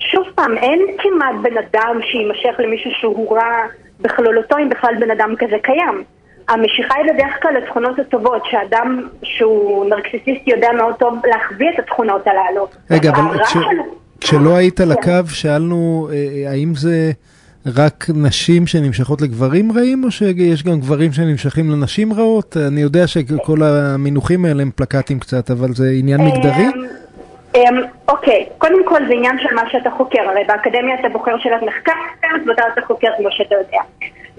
[0.00, 3.52] שוב פעם, אין כמעט בן אדם שיימשך למישהו שהוא רע
[4.00, 6.04] בכלולותו, אם בכלל בן אדם כזה קיים.
[6.48, 12.22] המשיכה היא בדרך כלל לתכונות הטובות, שאדם שהוא נרקסיסיסט יודע מאוד טוב להחביא את התכונות
[12.26, 12.66] הללו.
[12.90, 13.62] רגע, אבל כש- שלו-
[14.20, 15.00] כשלא היית על כן.
[15.10, 17.10] הקו, שאלנו אה, האם זה
[17.66, 22.56] רק נשים שנמשכות לגברים רעים, או שיש גם גברים שנמשכים לנשים רעות?
[22.68, 26.64] אני יודע שכל המינוחים האלה הם פלקטים קצת, אבל זה עניין מגדרי?
[26.64, 31.38] אמ, אמ, אוקיי, קודם כל זה עניין של מה שאתה חוקר, הרי באקדמיה אתה בוחר
[31.38, 31.92] שאלת מחקר,
[32.46, 33.78] ואתה אתה חוקר כמו שאתה יודע.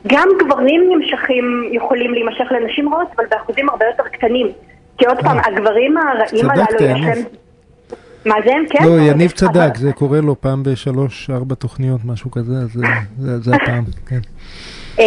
[0.08, 4.48] גם גברים נמשכים, יכולים להימשך לנשים רעות, אבל באחוזים הרבה יותר קטנים.
[4.98, 7.02] כי עוד פעם, הגברים הרעים הללו, יש.
[7.06, 7.24] להם...
[8.26, 8.66] מה זה הם?
[8.70, 8.84] כן?
[8.86, 12.80] לא, יניב צדק, זה קורה לו פעם בשלוש, ארבע תוכניות, משהו כזה, זה-
[13.20, 14.20] זה- זה הפעם, כן.
[15.00, 15.06] אמ,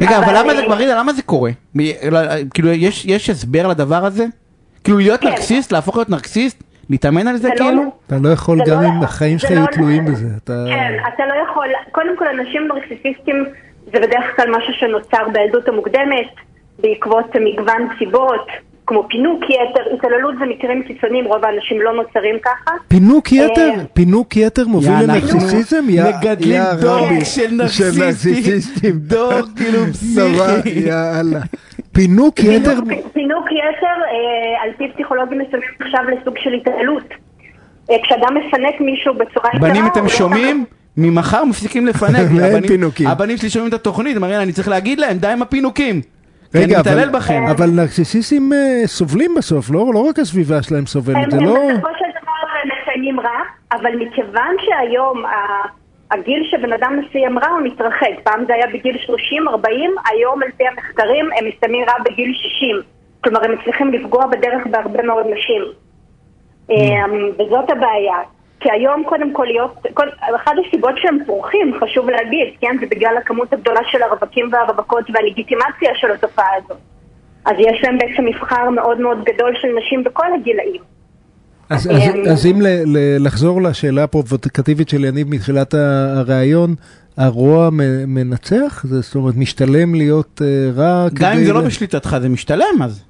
[0.00, 1.50] רגע, אבל למה זה, מרינה, למה זה קורה?
[2.10, 2.18] לא,
[2.54, 4.26] כאילו, יש יש הסבר לדבר הזה?
[4.84, 5.28] כאילו, להיות כן.
[5.28, 6.62] נרקסיסט, להפוך להיות נרקסיסט?
[6.90, 7.82] להתאמן על זה זה לא- כאילו?
[8.06, 10.26] אתה לא יכול, גם לא- אם החיים שלך יהיו תלויים בזה.
[10.44, 10.64] אתה...
[10.68, 13.44] כן, אתה לא יכול, קודם כל אנשים נרקסיסיסטים
[13.84, 16.30] זה בדרך כלל משהו שנוצר בילדות המוקדמת,
[16.82, 18.46] בעקבות מגוון סיבות,
[18.86, 22.70] כמו פינוק יתר, התעללות זה מקרים קיצוניים, רוב האנשים לא נוצרים ככה.
[22.88, 24.90] פינוק יתר, אה, פינוק יתר מוביל?
[24.90, 28.92] יא- מגדלים דור של נרקסיסטים.
[28.98, 30.80] דור כאילו פסיכי.
[30.80, 31.38] יאללה.
[31.92, 32.74] פינוק יתר,
[33.12, 37.04] פינוק- יתר, אה, על פי פסיכולוגים מסוימים, נחשב לסוג של התעללות.
[37.90, 40.64] אה, כשאדם מפנק מישהו בצורה יתרה, בנים אתם לא שומעים?
[40.96, 42.16] ממחר מפסיקים לפנק.
[43.06, 46.00] הבנים- שלי שומעים את התוכנית, מרינה, אני צריך להגיד להם, די עם הפינוקים.
[46.52, 47.42] כי אני רגע, מתעלל אבל- בכם.
[47.50, 51.52] אבל נרקסיסיסטים אה, סובלים בסוף, לא לא רק הסביבה שלהם סובלת, הם זה הם לא...
[51.54, 53.40] בסופו של דבר מסיימים רע,
[53.72, 55.68] אבל מכיוון שהיום ה-
[56.14, 58.08] הגיל שבן אדם מסיים רע הוא מתרחק.
[58.24, 59.10] פעם זה היה בגיל 30-40,
[60.10, 62.76] היום על פי המחקרים הם מסיימים רע בגיל 60.
[63.24, 65.62] כלומר, הם מצליחים לפגוע בדרך בהרבה מאוד נשים.
[66.70, 66.72] Mm.
[66.72, 68.16] אמ, וזאת הבעיה.
[68.60, 73.16] כי היום קודם כל להיות, כל, אחת הסיבות שהם פורחים, חשוב להגיד, כן, זה בגלל
[73.16, 76.78] הכמות הגדולה של הרווקים והרווקות והלגיטימציה של התופעה הזאת.
[77.44, 80.82] אז יש להם בעצם מבחר מאוד מאוד גדול של נשים בכל הגילאים.
[81.70, 85.74] אז, אז, אז אם ל, ל, לחזור לשאלה הפרובוקטיבית של יניב מתחילת
[86.16, 86.74] הראיון,
[87.16, 87.68] הרוע
[88.06, 88.84] מנצח?
[88.88, 93.04] זה, זאת אומרת, משתלם להיות uh, רע גם אם זה לא בשליטתך, זה משתלם אז.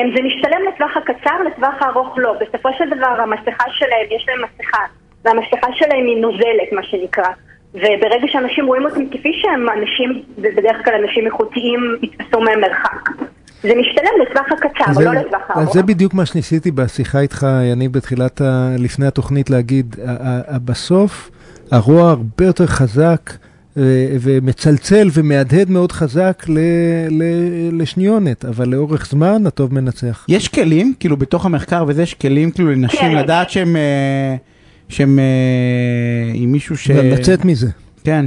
[0.00, 2.34] הם, זה משתלם לטווח הקצר, לטווח הארוך לא.
[2.40, 4.82] בסופו של דבר המסכה שלהם, יש להם מסכה,
[5.24, 7.28] והמסכה שלהם היא נוזלת, מה שנקרא.
[7.74, 13.10] וברגע שאנשים רואים אותם כפי שהם, אנשים, ובדרך כלל אנשים איכותיים, יתפסו מהם מרחק.
[13.62, 15.74] זה משתלם לטווח הקצר, זה, לא לטווח אז הארוך.
[15.74, 19.96] זה בדיוק מה שניסיתי בשיחה איתך, יניב, בתחילת, ה, לפני התוכנית להגיד,
[20.64, 21.30] בסוף
[21.72, 23.20] הרוע הרבה יותר חזק
[24.20, 26.58] ומצלצל ומהדהד מאוד חזק ל,
[27.10, 27.22] ל,
[27.82, 30.24] לשניונת, אבל לאורך זמן הטוב מנצח.
[30.28, 33.14] יש כלים, כאילו בתוך המחקר וזה, יש כלים כאילו לנשים כן.
[33.14, 34.36] לדעת שהם, אה,
[34.88, 36.90] שהם אה, עם מישהו ש...
[36.90, 37.68] לצאת מזה.
[38.04, 38.26] כן.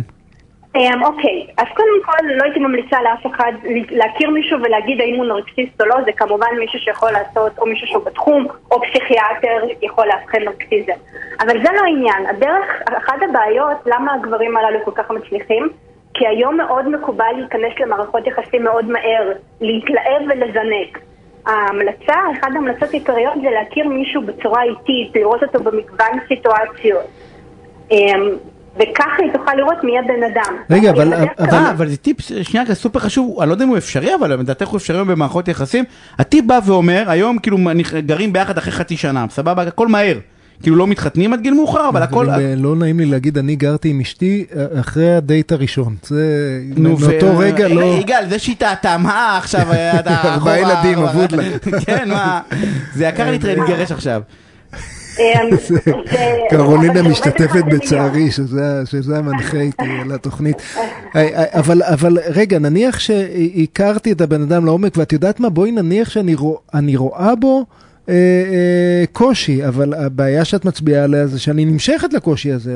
[0.76, 3.52] אמ, אוקיי, אז קודם כל לא הייתי ממליצה לאף אחד
[3.90, 7.88] להכיר מישהו ולהגיד האם הוא נרקסיסט או לא, זה כמובן מישהו שיכול לעשות, או מישהו
[7.88, 11.00] שהוא בתחום, או פסיכיאטר יכול לאבחן נרקסיזם.
[11.40, 12.26] אבל זה לא העניין.
[12.30, 15.70] הדרך, אחת הבעיות, למה הגברים הללו כל כך מצליחים,
[16.14, 21.00] כי היום מאוד מקובל להיכנס למערכות יחסים מאוד מהר, להתלהב ולזנק.
[21.46, 27.06] ההמלצה, אחת ההמלצות העיקריות זה להכיר מישהו בצורה איטית, לראות אותו במגוון סיטואציות.
[28.82, 30.56] וככה היא תוכל לראות מי הבן אדם.
[30.70, 33.70] רגע, אבל- אבל- אה, אבל זה טיפ שנייה כזה סופר חשוב, אני לא יודע אם
[33.70, 35.84] הוא אפשרי, אבל לדעתך הוא אפשרי במערכות יחסים.
[36.20, 40.18] הטיפ בא ואומר, היום כאילו אני- גרים ביחד אחרי חצי שנה, סבבה, הכל מהר.
[40.64, 42.30] כאילו לא מתחתנים עד גיל מאוחר, אבל הכל...
[42.30, 45.96] אבל, אה, לא נעים לי להגיד, אני גרתי עם אשתי אה, אחרי הדייט הראשון.
[46.04, 46.24] זה,
[46.78, 47.82] נו, מאותו ו- רגע לא...
[48.00, 50.98] יגאל, זה שהיא טעתה, מה עכשיו, אה, אתה ארבעה ילדים.
[51.00, 51.44] אבוד לה.
[51.86, 52.40] כן, מה,
[52.94, 54.22] זה יקר להתגרש עכשיו.
[55.22, 55.80] אבל
[56.50, 57.64] קרולינה משתתפת.
[57.72, 60.62] בצערי, שזה שזה המנחה איתי על התוכנית.
[61.16, 65.50] אה, אה, אבל אבל רגע, נניח שהכרתי את הבן אדם לעומק, ואת יודעת מה?
[65.50, 67.66] בואי נניח שאני רוא- אני רואה בו
[68.10, 72.76] אה, אה, קושי, אבל הבעיה שאת מצביעה עליה זה שאני נמשכת לקושי הזה.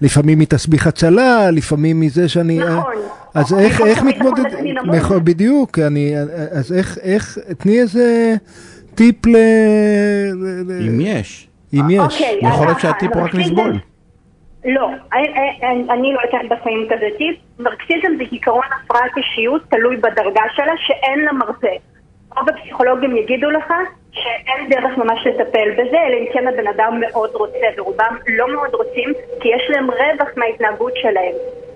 [0.00, 2.62] לפעמים מתסביך הצלה, לפעמים מזה שאני...
[2.62, 2.92] אה, נכון.
[3.34, 4.42] אז איך מתמודד...
[4.96, 6.12] נכון, בדיוק, אני...
[6.50, 8.34] אז איך, איך, תני איזה
[8.94, 9.36] טיפ ל-
[10.88, 11.46] אם יש.
[11.74, 11.98] אם יש.
[11.98, 13.72] אוקיי, יכול להיות שהטיפ הוא רק לסבול.
[14.64, 15.28] לא, אני-
[15.62, 17.36] אני אני לא אתן בחיים כזה טיפ.
[17.58, 21.74] נרקסיזם זה עיקרון הפרעת אישיות תלוי בדרגה שלה שאין לה מרפא.
[22.36, 23.72] רוב הפסיכולוגים יגידו לך
[24.12, 28.74] שאין דרך ממש לטפל בזה, אלא אם כן הבן אדם מאוד רוצה, ורובם לא מאוד
[28.74, 31.34] רוצים, כי יש להם רווח מההתנהגות שלהם.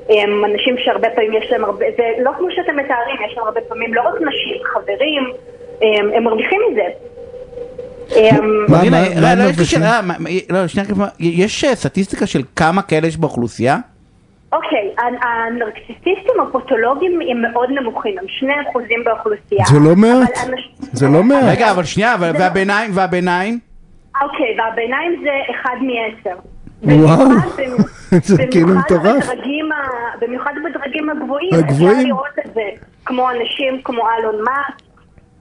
[0.08, 3.60] הם אנשים שהרבה פעמים יש להם הרבה, זה לא כמו שאתם מתארים, יש להם הרבה
[3.60, 5.22] פעמים לא רק נשים, חברים,
[5.82, 6.86] הם, הם מרוויחים מזה.
[8.10, 8.34] יש
[8.68, 10.16] מה-
[10.50, 10.58] לא,
[11.20, 13.78] יש אה, סטטיסטיקה של כמה כאלה יש באוכלוסייה?
[14.52, 18.44] אוקיי, ה- הנרקסיסיסטים הפתולוגיים הם מאוד נמוכים, הם 2%
[19.04, 19.64] באוכלוסייה.
[19.66, 20.38] זה לא מעט.
[20.92, 21.44] זה לא מעט.
[21.48, 23.58] רגע, אבל שנייה, לא- והביניים, והביניים?
[24.22, 25.30] אוקיי, והביניים זה
[25.62, 26.30] 1 מ-10.
[26.82, 27.28] וואו.
[28.22, 29.26] זה כאילו מטורף.
[30.20, 31.50] במיוחד בדרגים הגבוהים.
[31.54, 31.90] הגבוהים.
[31.96, 32.60] אפשר לראות את זה,
[33.04, 34.84] כמו אנשים כמו אלון מאסק,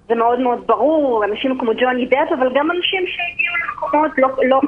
[0.10, 4.62] זה מאוד מאוד ברור, אנשים כמו ג'וני דאפ, אבל גם אנשים שהגיעו למקומות לא- לא.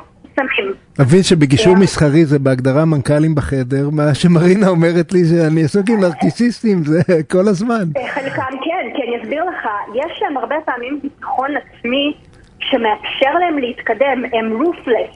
[0.99, 1.75] מבין שבגישור.
[1.75, 7.47] מסחרי זה בהגדרה מנכ"לים בחדר, מה שמרינה אומרת לי שאני עסוק עם נרקיסיסטים זה כל
[7.47, 7.83] הזמן.
[7.97, 12.13] אה, חלקם כן, כי אני אסביר לך, יש להם הרבה פעמים ביטחון עצמי
[12.59, 15.15] שמאפשר להם להתקדם, הם רופלס.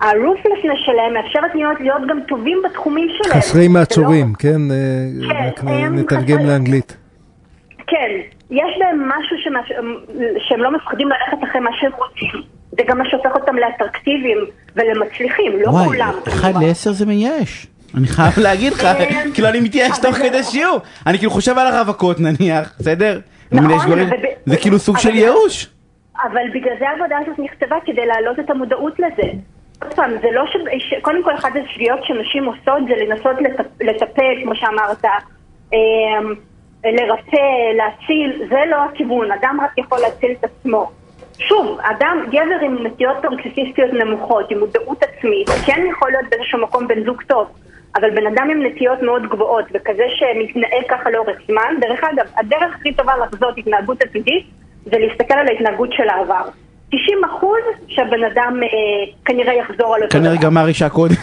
[0.00, 3.40] הרופלסנס שלהם מאפשרת להיות, להיות גם טובים בתחומים שלהם.
[3.40, 4.60] חסרי זה מעצורים, לא- כן?
[4.70, 6.96] אה, כן, הם נתרגם חסרי- לאנגלית.
[7.86, 8.10] כן,
[8.54, 9.64] יש בהם משהו שמאפ...
[10.38, 12.42] שהם לא מפחדים ללכת אחרי מה שהם רוצים.
[12.70, 14.38] זה גם מה שהופך אותם לאטרקטיביים
[14.76, 16.14] ולמצליחים, לא וואי, כולם.
[16.28, 16.66] אחד כמובן.
[16.66, 17.66] לעשר זה מייאש.
[17.98, 19.30] אני חייב להגיד לך, כן.
[19.34, 20.78] כאילו אני מתייאש תוך כדי שיעור.
[21.06, 23.20] אני כאילו חושב על הרווקות נניח, בסדר?
[23.52, 23.98] נכון,
[24.46, 25.68] זה כאילו סוג של ייאוש.
[26.22, 29.28] אבל בגלל זה העבודה הזאת נכתבה, כדי להעלות את המודעות לזה.
[29.82, 30.94] עוד פעם, זה לא ש...
[31.02, 33.66] קודם כל, אחת השגיאות שנשים עושות זה לנסות לטפ...
[33.80, 35.04] לטפל, כמו שאמרת,
[35.72, 36.34] אמ,
[36.84, 40.90] לרפא, להציל, זה לא הכיוון, אדם רק יכול להציל את עצמו.
[41.38, 46.88] שוב, אדם, גבר עם נטיות נרקסיסיסטיות נמוכות, עם מודעות עצמית, כן יכול להיות באיזשהו מקום
[46.88, 47.46] בן זוג טוב,
[47.96, 52.74] אבל בן אדם עם נטיות מאוד גבוהות, וכזה שמתנהל ככה לאורך זמן, דרך אגב, הדרך
[52.74, 54.46] הכי טובה לחזות התנהגות עתידית,
[54.84, 56.44] זה להסתכל על ההתנהגות של העבר.
[56.96, 58.68] 90 אחוז שהבן אדם אה,
[59.24, 60.42] כנראה יחזור על אותו כנראה דבר.
[60.44, 61.14] גמר אישה קודם,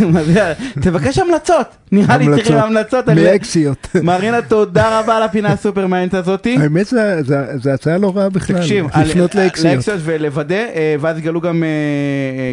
[0.81, 1.67] תבקש המלצות.
[1.91, 3.09] נראה לי צריכים המלצות.
[3.09, 3.87] מאקסיות.
[4.03, 6.57] מרינה, תודה רבה על הפינה הסופר מעניינת הזאתי.
[6.61, 9.75] האמת זה- זה זה הצעה לא רעה בכלל, תקשיב, לפנות לאקסיות.
[9.75, 11.69] לאקסיות ולוודא, אה, ואז יגלו גם אה,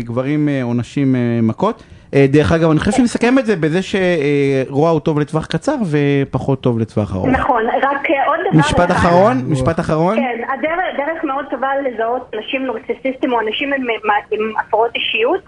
[0.04, 1.82] גברים עונשים אה, מכות.
[2.14, 6.60] אה, דרך אגב, אני חושב שנסכם את זה בזה שרוע הוא טוב לטווח קצר ופחות
[6.60, 7.26] טוב לטווח ארוך.
[7.28, 8.90] נכון, רק אה, עוד דבר משפט.
[8.90, 10.16] אחרון, משפט אחרון.
[10.16, 15.40] כן, הדרך, דרך מאוד טובה לזהות אנשים נרקסיסיסטים או אנשים עם, הפרעות אישיות,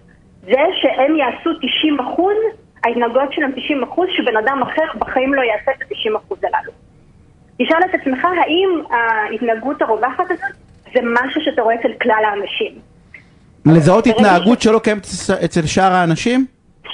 [0.43, 2.37] זה שהם יעשו 90 אחוז,
[2.85, 6.73] ההתנהגויות שלהם 90 אחוז, שבן אדם אחר בחיים לא יעשה את ה-90 אחוז הללו.
[7.59, 10.57] תשאל את עצמך, האם ההתנהגות הרווחת הזאת
[10.95, 12.90] זה משהו שאתה רואה אצל כלל האנשים?
[13.67, 15.07] לזהות התנהגות שלא קיימת
[15.45, 16.47] אצל- שאר האנשים?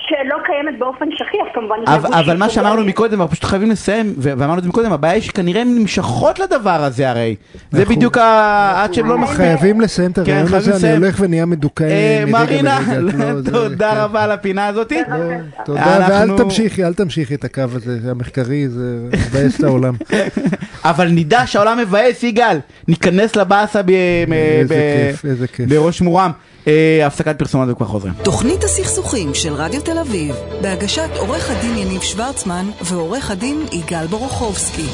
[0.09, 1.75] שלא קיימת באופן שכיח כמובן.
[1.87, 2.95] אבל, אבל מה שאמרנו פוגענית.
[2.95, 6.71] מקודם, אנחנו פשוט חייבים לסיים, ואמרנו את זה מקודם, הבעיה היא שכנראה הן נמשכות לדבר
[6.85, 7.35] הזה הרי.
[7.71, 8.73] זה אנחנו- בדיוק ה...
[8.83, 9.15] עד שהן לא...
[9.15, 10.97] אנחנו חייבים לסיים את כן, הרעיון הזה, אני.
[10.97, 12.79] הולך ונהיה מדוכא אה, מרינה.
[12.99, 13.51] לא, זה- כן.
[13.53, 14.99] תודה רבה על הפינה הזאתי.
[15.09, 15.17] לא,
[15.65, 19.95] תודה, ואל אנחנו- תמשיכי, אל תמשיכי את הקו הזה, זה המחקרי, זה מבאס את העולם.
[20.85, 22.59] אבל נדע שהעולם מבאס, יגאל.
[22.89, 23.87] ניכנס לבאסה ב-
[24.29, 25.69] ב- איזה ב- כיף, איזה כיף.
[25.69, 26.31] בראש מורם.
[26.67, 28.15] אה, הפסקת פרסומות וכבר חוזרים.
[28.25, 34.87] תוכנית הסכסוכים של רדיו תל אביב, בהגשת עורך הדין יניב שוורצמן ועורך הדין יגאל בורוכובסקי.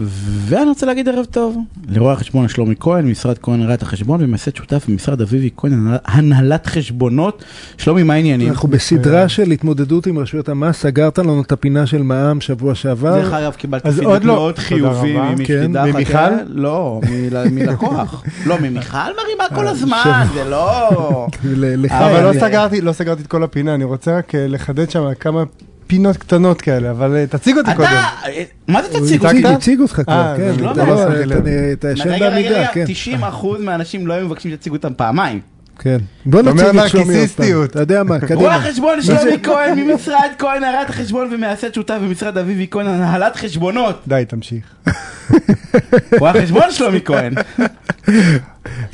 [0.00, 1.56] ואני רוצה להגיד ערב טוב
[1.88, 6.66] לרואה החשבון שלומי כהן, משרד כהן ראיית החשבון ומייסד שותף במשרד אביבי כהן, הנהל- הנהלת
[6.66, 7.44] חשבונות.
[7.78, 8.48] שלומי, מה העניינים?
[8.48, 13.14] אנחנו בסדרה של התמודדות עם רשויות המס, סגרת לנו את הפינה של מע"מ שבוע שעבר.
[13.22, 14.34] דרך אגב, קיבלתי עוד לא.
[14.34, 16.12] מאוד חיובי כן, ממיכל?
[16.12, 16.34] כן?
[16.48, 18.22] לא, מל- מלקוח.
[18.46, 20.24] לא, ממיכל מרימה כל הזמן, שבע.
[20.34, 21.26] זה לא...
[21.54, 25.04] לך אבל לא סגרתי, לא סגרתי את כל הפינה, אני רוצה רק אה, לחדד שם
[25.20, 25.42] כמה
[25.88, 27.88] פינות קטנות כאלה, אבל אה, תציג אותי קודם.
[27.88, 29.24] אתה, אה, מה זה תציג?
[29.24, 29.42] אותי?
[29.42, 30.52] הוא הציג אותך כבר, אה, כן.
[30.54, 32.84] אתה לא, לא- ישן בעמידה, כן.
[33.20, 35.40] 90% מהאנשים לא היו מבקשים שתציגו אותם פעמיים.
[35.78, 35.98] כן.
[36.26, 37.16] בוא אתה אומר נציג את שלומי עוד פעם.
[37.16, 37.70] נרקיסיסטיות.
[37.70, 38.60] אתה יודע מה, רואה קדימה.
[38.72, 44.02] חשבון שלומי כהן ממשרד כהן, הנהלת החשבון ומייסד שותף במשרד אביבי כהן, הנהלת חשבונות.
[44.08, 44.64] די, תמשיך.
[46.18, 47.32] רואה חשבון שלומי כהן.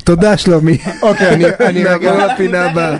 [0.03, 0.77] תודה שלומי.
[1.01, 2.27] אוקיי, אני- רגע...
[2.33, 2.97] לפינה הבאה.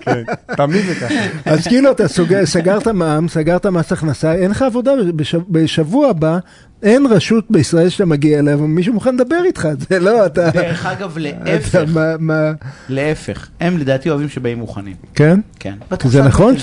[0.00, 0.22] כן,
[0.56, 1.14] תמיד זה ככה.
[1.44, 2.04] אז כאילו אתה
[2.44, 6.38] סגרת מע"מ, סגרת מס הכנסה, אין לך עבודה, בשב- בשבוע הבא
[6.82, 10.50] אין רשות בישראל שאתה מגיע אליה ומישהו מוכן לדבר איתך, זה לא, אתה...
[10.50, 12.52] דרך אגב, אתה להפך, מה- מה...
[12.88, 13.48] להפך.
[13.60, 14.94] הם לדעתי אוהבים שבאים מוכנים.
[15.14, 15.40] כן?
[15.60, 15.74] כן.
[16.04, 16.54] זה נכון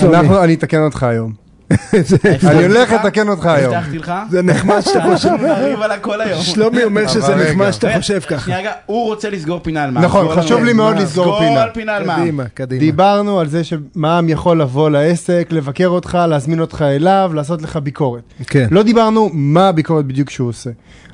[0.44, 1.43] אני אתקן אותך היום.
[2.48, 3.74] אני הולך לתקן אותך היום.
[3.74, 4.14] הבטחתי לך.
[4.30, 6.42] זה נחמד שאתה חושב, נריב על הכל היום.
[6.42, 7.72] שלומי אומר שזה נחמד.
[7.72, 8.46] שאתה חושב ככה.
[8.46, 10.04] שנייה רגע, הוא רוצה לסגור פינה על מע"מ.
[10.04, 11.04] נכון, סגור חשוב לי מאוד מע"מ.
[11.04, 11.62] לסגור סגור פינה.
[11.64, 12.20] על פינה על מע"מ.
[12.20, 12.80] קדימה, קדימה.
[12.80, 18.24] דיברנו על זה שמע"מ יכול לבוא לעסק, לבקר אותך, להזמין אותך אליו, לעשות לך ביקורת.
[18.48, 18.68] כן.
[18.72, 20.70] לא דיברנו מה הביקורת בדיוק שהוא עושה.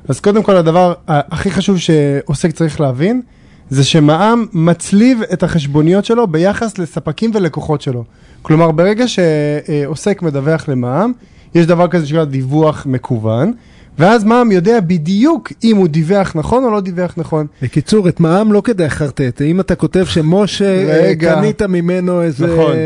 [0.08, 3.22] אז קודם כל הדבר הכי חשוב שעוסק צריך להבין,
[3.70, 8.04] זה שמע"מ מצליב את החשבוניות שלו ביחס לספקים ולקוחות שלו.
[8.42, 11.12] כלומר, ברגע שעוסק מדווח למע"מ,
[11.54, 13.52] יש דבר כזה שנקרא דיווח מקוון,
[14.00, 17.46] ואז מע"מ יודע בדיוק אם הוא דיווח נכון או לא דיווח נכון.
[17.62, 19.42] בקיצור, את מע"מ לא כדאי לחרטט.
[19.42, 21.34] אם אתה כותב שמשה, אה, רגע.
[21.34, 22.46] קנית ממנו איזה...
[22.46, 22.76] נכון.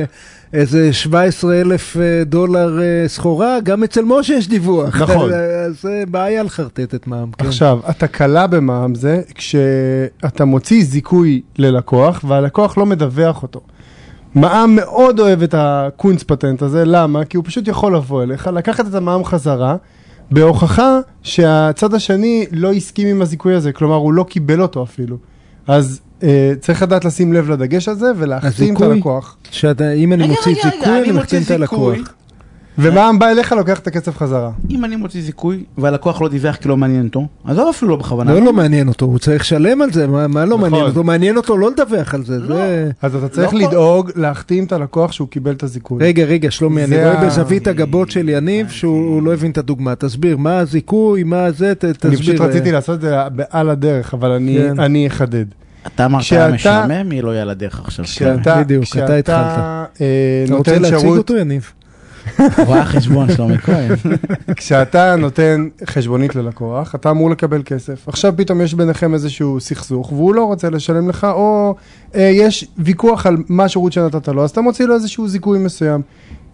[0.53, 5.03] איזה 17 אלף אה, דולר אה, סחורה, גם אצל משה יש דיווח.
[5.03, 5.33] נכון.
[5.33, 7.31] אז זה בעיה לחרטט את מע"מ.
[7.38, 7.46] כן.
[7.46, 13.61] עכשיו, התקלה במע"מ זה כשאתה מוציא זיכוי ללקוח והלקוח לא מדווח אותו.
[14.35, 17.24] מע"מ מאוד אוהב את הקונץ פטנט הזה, למה?
[17.24, 19.77] כי הוא פשוט יכול לבוא אליך, לקחת את המע"מ חזרה,
[20.30, 25.16] בהוכחה שהצד השני לא הסכים עם הזיכוי הזה, כלומר הוא לא קיבל אותו אפילו.
[25.66, 28.80] אז אה, צריך לדעת לשים לב לדגש הזה ולהחתים את?
[28.80, 29.37] הלקוח.
[29.50, 31.50] שאתה, אם אני מוציא זיכוי, אני מחתים את.
[31.50, 31.98] הלקוח.
[32.78, 34.50] ומע"מ בא אליך, לוקח את הכסף חזרה.
[34.70, 38.34] אם אני מוציא זיכוי והלקוח לא דיווח כי לא מעניין אותו, עזוב אפילו לא בכוונה.
[38.34, 40.60] לא, לא מעניין אותו, הוא צריך לשלם על זה, מה, מה לא נכון.
[40.70, 41.04] מעניין אותו?
[41.04, 42.46] מעניין אותו לא לדווח על זה.
[42.46, 42.90] זה...
[43.02, 45.98] אז אתה צריך לא כל- לדאוג להחתים את הלקוח שהוא קיבל את הזיכוי.
[46.04, 49.94] רגע, רגע, שלומי, אני רואה ה- בזווית הגבות של יניב שהוא לא הבין את הדוגמה.
[49.94, 52.10] תסביר, מה הזיכוי, מה זה, ת- תסביר.
[52.10, 53.14] אני פשוט אה, רציתי לעשות את זה
[53.50, 54.80] על הדרך, אבל אני, כן.
[54.80, 55.44] אני אחדד.
[55.87, 58.04] אתה אמרת כשאתה- משעמם, היא לא יהיה על הדרך עכשיו.
[58.04, 59.37] כשאתה, בדיוק, אתה התחלת.
[59.38, 59.84] אה,
[60.46, 61.72] אתה רוצה להציג אותו, יניב?
[62.66, 63.90] רואה חשבון שלומי כהן.
[64.56, 68.08] כשאתה נותן חשבונית ללקוח, אתה אמור לקבל כסף.
[68.08, 71.74] עכשיו פתאום יש ביניכם איזשהו סכסוך, והוא לא רוצה לשלם לך, או
[72.14, 76.02] אה, יש ויכוח על מה השירות שנתת לו, אז אתה מוציא לו איזשהו זיכוי מסוים.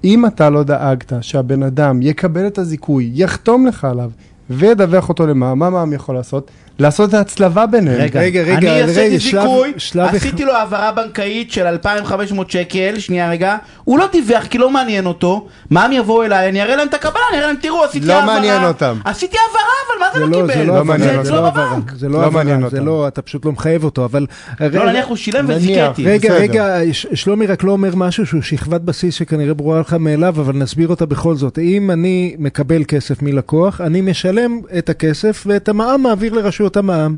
[0.05, 4.11] אם אתה לא דאגת שהבן אדם יקבל את הזיכוי, יחתום לך עליו,
[4.51, 6.51] וידווח אותו למע"מ, מה מע"מ יכול לעשות?
[6.81, 8.01] לעשות את ההצלבה ביניהם.
[8.01, 12.51] רגע, רגע, רגע, אני רגע, עשיתי שלב- זיכוי, שלב עשיתי לו העברה בנקאית של 2,500
[12.51, 16.63] שקל, שנייה רגע, הוא לא דיווח כי לא מעניין אותו, מה הם יבואו אליי, אני
[16.63, 18.35] אראה להם את הקבלה, אני אראה להם, תראו, עשיתי לא העברה.
[18.35, 18.97] מעניין אותם.
[19.05, 20.67] עשיתי העברה, אבל מה זה לא זה קיבל?
[20.67, 21.25] לא לא מעניין אותו.
[21.25, 21.93] זה אצלו לא העברה, בבנק.
[21.97, 22.87] זה לא לא מעניין העברה, זה אותם.
[22.87, 24.27] לא, אתה פשוט לא מחייב אותו, אבל...
[24.61, 25.45] לא, נניח הוא שילם.
[25.49, 26.05] וזיכיתי.
[26.07, 26.35] רגע.
[26.35, 26.79] רגע,
[27.15, 31.07] שלומי רק לא אומר משהו שהוא שכבת בסיס שכנראה ברורה לך מאליו, אבל נסביר אותה
[31.07, 31.59] בכל זאת.
[31.59, 36.35] אם אני מקבל כסף מלקוח, אני משלם את הכסף ואת המע"מ מעביר
[36.71, 37.17] לרשויות המע"מ.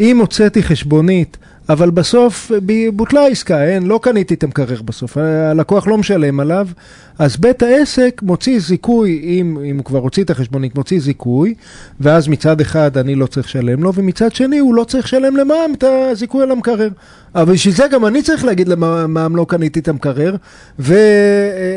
[0.00, 1.36] אם הוצאתי חשבונית,
[1.68, 2.50] אבל בסוף
[2.92, 6.68] בוטלה העסקה, אין, לא קניתי את המקרר בסוף, הלקוח לא משלם עליו,
[7.18, 11.54] אז בית העסק מוציא זיכוי, אם, אם הוא כבר הוציא את החשבונית, מוציא זיכוי,
[12.00, 15.74] ואז מצד אחד אני לא צריך לשלם לו, ומצד שני הוא לא צריך לשלם למע"מ
[15.74, 16.88] את הזיכוי על המקרר.
[17.34, 20.36] אבל בשביל זה גם אני צריך להגיד למע"מ לא קניתי את המקרר,
[20.78, 20.94] ו,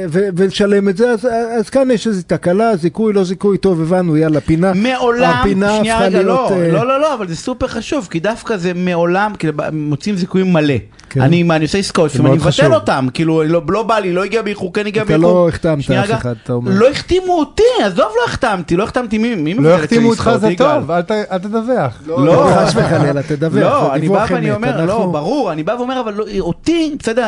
[0.10, 1.28] ו, ולשלם את זה, אז,
[1.60, 4.74] אז כאן יש איזו תקלה, זיכוי, לא זיכוי, טוב, הבנו, יאללה, פינה.
[4.74, 8.20] מעולם, הפינה שנייה רגע, להיות, לא, אה, לא, לא, לא, אבל זה סופר חשוב, כי
[8.20, 10.74] דווקא זה מעולם, כאילו, ב- מוצאים זיכויים מלא.
[11.10, 11.22] כן.
[11.22, 12.74] אני אני עושה עסקאות, אני מבטל חשוב.
[12.74, 15.34] אותם, כאילו, לא לא בא לי, לא הגיע באיחור, כן הגיע אתה באיחור.
[15.34, 16.72] לא החתמת אף אחד, אתה אומר.
[16.76, 20.48] לא החתימו אותי, עזוב לא החתמתי, לא החתמתי מי, מי לא יחתימו אותך זה?
[20.58, 22.02] טוב, אל ת- אל תדווח.
[22.08, 26.14] לא, חס וחלילה, תדווח, לא, אני בא ואני אומר, לא, ברור, אני בא ואומר, אבל
[26.14, 27.24] לא- אותי, בסדר,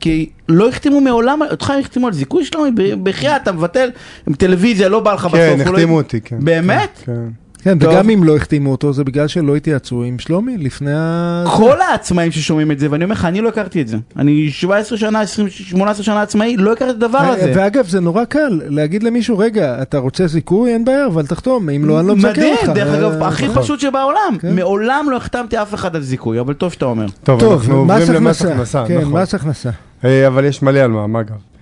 [0.00, 2.64] כי לא החתימו מעולם, אותך החתימו על זיכוי שלנו,
[3.02, 3.88] בחייאת, אתה מבטל,
[4.28, 5.36] עם טלוויזיה, לא בא לך בסוף.
[5.36, 6.36] כן, הוא לא- החתימו אותי, כן.
[6.40, 7.02] באמת?
[7.04, 7.43] כן.
[7.64, 7.92] כן, טוב.
[7.92, 11.44] וגם אם לא החתימו אותו, זה בגלל שלא התייעצו עם שלומי לפני ה...
[11.56, 13.96] כל העצמאים ששומעים את זה, ואני אומר לך, אני לא הכרתי את זה.
[14.16, 17.52] אני 17 שנה, 20, 18 שנה עצמאי, לא הכרתי את הדבר הזה.
[17.56, 20.72] ואגב, זה נורא קל להגיד למישהו, רגע, אתה רוצה זיכוי?
[20.72, 22.62] אין בעיה, אבל תחתום, אם לא, אני לא מסכם אותך.
[22.62, 23.62] מדהים, דרך אגב, אה, הכי נכון.
[23.62, 24.36] פשוט שבעולם.
[24.40, 24.56] כן.
[24.56, 27.06] מעולם לא החתמתי אף אחד על זיכוי, אבל טוב שאתה אומר.
[27.24, 28.84] טוב, טוב, אנחנו עוברים למס הכנסה.
[28.88, 29.22] כן, נכון.
[29.22, 29.70] מס הכנסה.
[30.04, 31.30] אה, אבל יש מלא על מע"מ אגב.
[31.30, 31.53] אה,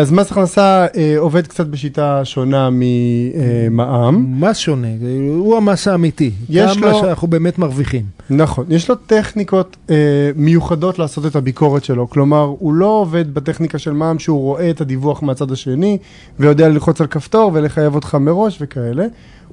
[0.00, 4.40] אז מס הכנסה אה, עובד קצת בשיטה שונה ממע"מ.
[4.40, 4.88] מס שונה,
[5.28, 6.30] הוא המס האמיתי.
[6.48, 8.04] יש כמה לו- שאנחנו באמת מרוויחים.
[8.30, 9.96] נכון, יש לו טכניקות אה,
[10.36, 14.80] מיוחדות לעשות את הביקורת שלו, כלומר הוא לא עובד בטכניקה של מע"מ שהוא רואה את
[14.80, 15.98] הדיווח מהצד השני
[16.38, 19.06] ויודע ללחוץ על כפתור ולחייב אותך מראש וכאלה,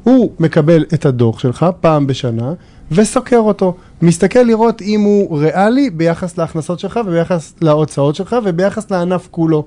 [0.03, 2.53] הוא מקבל את הדוח שלך פעם בשנה
[2.91, 9.27] וסוקר אותו, מסתכל לראות אם הוא ריאלי ביחס להכנסות שלך וביחס להוצאות שלך וביחס לענף
[9.31, 9.65] כולו.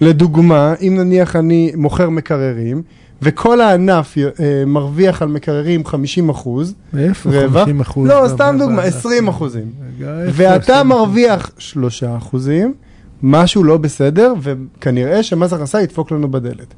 [0.00, 2.82] לדוגמה, אם נניח אני מוכר מקררים
[3.22, 7.62] וכל הענף אה, מרוויח על מקררים 50 אחוז, איפה רווח?
[7.62, 8.08] 50 אחוז?
[8.08, 9.72] לא, סתם דוגמה, 20 אחוזים.
[9.98, 10.84] רגע, איפה ואתה 20%?
[10.84, 12.74] מרוויח 3 אחוזים,
[13.22, 16.74] משהו לא בסדר, וכנראה שמס הכנסה ידפוק לנו בדלת.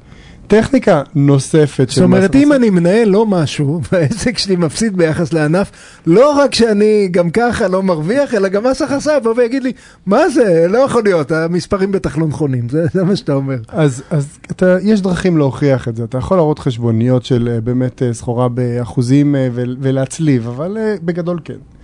[0.47, 4.97] טכניקה נוספת זאת של מס אומרת, אם הכנסה, אני מנהל לא משהו, והעסק שלי מפסיד
[4.97, 5.71] ביחס לענף,
[6.07, 9.71] לא רק שאני גם ככה לא מרוויח, אלא גם מס הכנסה יבוא ויגיד לי,
[10.05, 13.57] מה זה, לא יכול להיות, המספרים בטח לא נכונים, זה זה מה שאתה אומר.
[13.67, 18.03] אז, אז אתה, יש דרכים להוכיח את זה, אתה יכול להראות חשבוניות של אה, באמת
[18.03, 21.76] אה, סחורה באחוזים אה, ו- ולהצליב, אבל בגדול כן.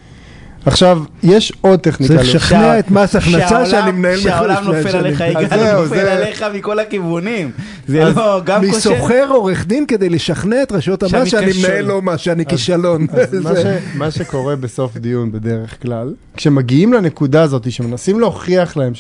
[0.66, 2.14] עכשיו, יש עוד טכניקה.
[2.14, 4.98] צריך לשכנע את מס הכנסה שאני מנהל מחיר שהעולם נופל.
[4.98, 7.52] עליך, יגאל נופל עליך מכל הכיוונים.
[7.88, 8.80] זה לא, גם אני קשה.
[8.80, 11.52] שוכר עורך דין כדי לשכנע את רשויות שאני המס שאני.
[11.64, 13.08] מנהל לא מס, שאני כישלון.
[13.44, 13.52] מה,
[13.96, 18.94] מה שקורה בסוף דיון בדרך כלל, כשמגיעים לנקודה הזאת שמנסים להוכיח להם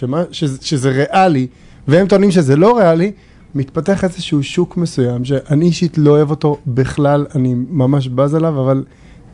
[0.61, 1.47] שזה ריאלי,
[1.87, 3.11] והם טוענים שזה לא ריאלי,
[3.55, 8.83] מתפתח איזשהו שוק מסוים, שאני אישית לא אוהב אותו בכלל, אני ממש בז עליו, אבל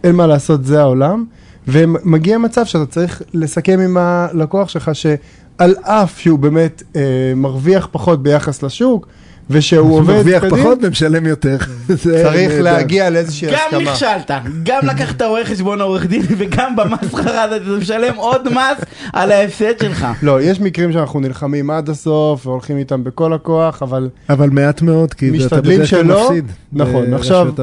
[0.04, 1.26] אין מה לעשות, זה העולם.
[1.68, 7.02] ומגיע מצב שאתה צריך לסכם עם הלקוח שלך שעל אף שהוא באמת אה,
[7.36, 9.08] מרוויח פחות ביחס לשוק,
[9.50, 11.58] ושהוא עובד מרוויח פחות ומשלם יותר.
[12.04, 12.52] צריך.
[12.62, 13.82] להגיע לאיזושהי גם הסכמה.
[13.92, 14.32] נכשלת,
[14.64, 18.84] גם לקחת רואה חשבון עורך דין וגם במסחרה אתה משלם עוד מס
[19.14, 20.08] על ההפסד שלך.
[20.22, 25.14] לא, יש מקרים שאנחנו נלחמים עד הסוף והולכים איתם בכל הכוח, אבל אבל מעט מאוד,
[25.14, 26.04] כי אתה בדרך כלל.
[26.04, 26.52] מפסיד.
[26.74, 27.60] נכון, ברשויות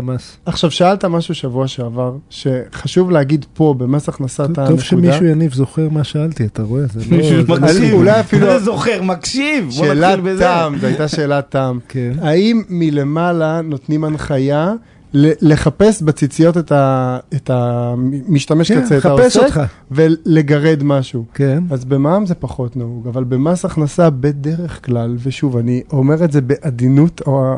[0.46, 4.68] עכשיו- שאלת משהו שבוע שעבר, שחשוב להגיד פה במס הכנסה את הנקודה.
[4.68, 6.82] טוב שמישהו יניב זוכר מה שאלתי, אתה רואה?
[6.92, 10.44] זה לא- זה לא- מקשיב, אולי אפילו- זוכר, מקשיב, בוא שאלת נתחיל בזה.
[10.44, 11.84] תם, זו הייתה שאלת תם.
[11.88, 12.12] כן.
[12.22, 14.72] האם מלמעלה נותנים הנחיה
[15.18, 19.60] לחפש בציציות את ה- את המשתמש כן, קצה, את העוסק, אותך.
[19.90, 21.24] ולגרד משהו.
[21.34, 21.62] כן.
[21.70, 26.40] אז במע"מ זה פחות נהוג, אבל במס הכנסה בדרך כלל, ושוב, אני אומר את זה
[26.40, 27.56] בעדינות או ה-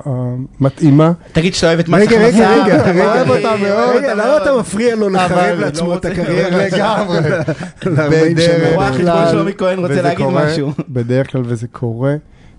[0.60, 2.54] המתאימה, תגיד שאתה אוהב את מס רגע, הכנסה.
[2.54, 3.96] רגע, רגע, רגע, אוהב אותה מאוד.
[3.96, 6.66] רגע, למה אתה מפריע לו לחרב אבל לעצמו לא את הקריירה?
[6.66, 7.18] לגמרי.
[7.86, 8.74] ל-40 שנה.
[8.74, 10.46] רואה חשבון שלומי כהן רוצה וזה קורה-.
[10.88, 12.14] בדרך כלל, וזה קורה,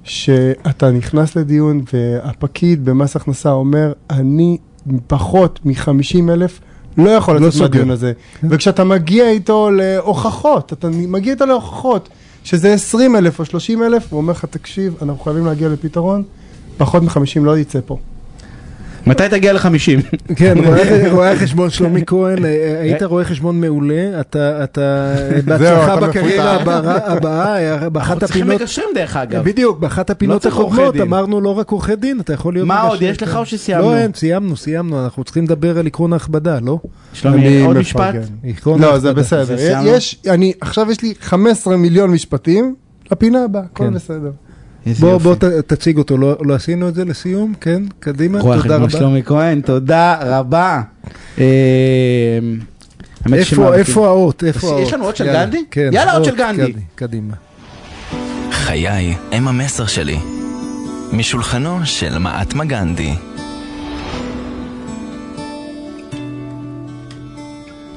[0.09, 4.57] שאתה נכנס לדיון והפקיד במס הכנסה אומר, אני
[5.07, 6.59] פחות מ-50 אלף
[6.97, 7.67] לא יכול לא לצאת סוגר.
[7.67, 8.11] מהדיון הזה.
[8.43, 12.09] וכשאתה מגיע איתו להוכחות, אתה מגיע איתו להוכחות,
[12.43, 16.23] שזה 20 אלף או 30 אלף, הוא אומר לך, תקשיב, אנחנו חייבים להגיע לפתרון,
[16.77, 17.97] פחות מ-50 לא יצא פה.
[19.07, 20.15] מתי תגיע ל-50?
[20.35, 20.57] כן,
[21.11, 25.13] רואה- חשבון שלומי כהן, אה, אה, היית רואה חשבון מעולה, אתה אתה,
[25.45, 26.57] בהצלחה בקריירה.
[27.05, 27.55] הבאה,
[27.89, 29.43] באחת אנחנו צריכים הפינות, מגשרים דרך אגב.
[29.43, 31.01] בדיוק, באחת הפינות הקודמות דין.
[31.01, 33.37] אמרנו לא רק עורכי דין, אתה יכול להיות מה עוד, יש לך כן.
[33.37, 33.85] או שסיימנו?
[33.91, 36.79] לא, אין, סיימנו, סיימנו, אנחנו צריכים לדבר על עקרון ההכבדה, לא?
[37.13, 37.77] שלומי, עוד.
[37.77, 38.15] משפט?
[38.65, 39.13] לא, זה.
[39.13, 39.55] בסדר.
[40.61, 42.75] עכשיו יש לי 15 מיליון משפטים,
[43.11, 43.93] לפינה הבאה, הכל כן.
[43.93, 44.31] בסדר.
[44.85, 45.23] איזה בוא, יופי.
[45.23, 47.53] בוא ת- תציג אותו, לא לא עשינו את זה לסיום?
[47.61, 48.97] כן, קדימה, רואה תודה חשבון רבה.
[48.99, 50.81] שלומי כהן, תודה רבה.
[51.39, 51.45] אה,
[53.33, 53.75] איפה.
[53.75, 54.43] איפה האות?
[54.43, 54.91] איפה יש האות?
[54.93, 55.63] לנו אות של יאללה, גנדי?
[55.71, 56.71] כן, יאללה, אות אות, של גנדי.
[56.73, 57.33] קדי- קדימה.
[58.51, 58.89] חיי
[59.31, 60.17] הם המסר שלי.
[61.13, 63.13] משולחנו של מעטמה גנדי.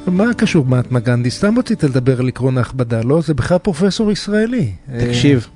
[0.06, 1.30] מה קשור מהטמה גנדי?
[1.30, 3.20] סתם רצית לדבר על עקרון ההכבדה, לא?
[3.20, 4.72] זה בכלל פרופסור ישראלי.
[4.98, 5.46] תקשיב,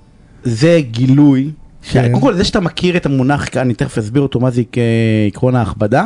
[0.46, 1.50] זה גילוי,
[1.90, 2.08] כן.
[2.10, 4.76] קודם כל זה שאתה מכיר את המונח, אני תכף אסביר אותו מה זה עק-
[5.28, 6.04] עקרון ההכבדה,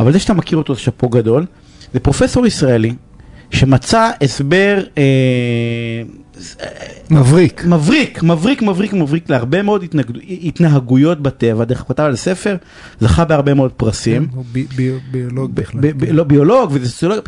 [0.00, 1.46] אבל זה שאתה מכיר אותו זה שאפו גדול,
[1.94, 2.94] זה פרופסור ישראלי
[3.50, 5.02] שמצא הסבר אה,
[6.60, 6.66] אה,
[7.10, 7.64] מבריק.
[7.64, 10.14] מבריק, מבריק, מבריק, מבריק להרבה מאוד התנגד...
[10.42, 12.56] התנהגויות בטבע, דרך כתב על ספר,
[13.00, 14.26] זכה בהרבה מאוד פרסים.
[14.34, 15.80] הוא בי- בי- ביולוג בכלל.
[15.80, 17.18] ב- ב- לא ביולוג וזה סוציולוג,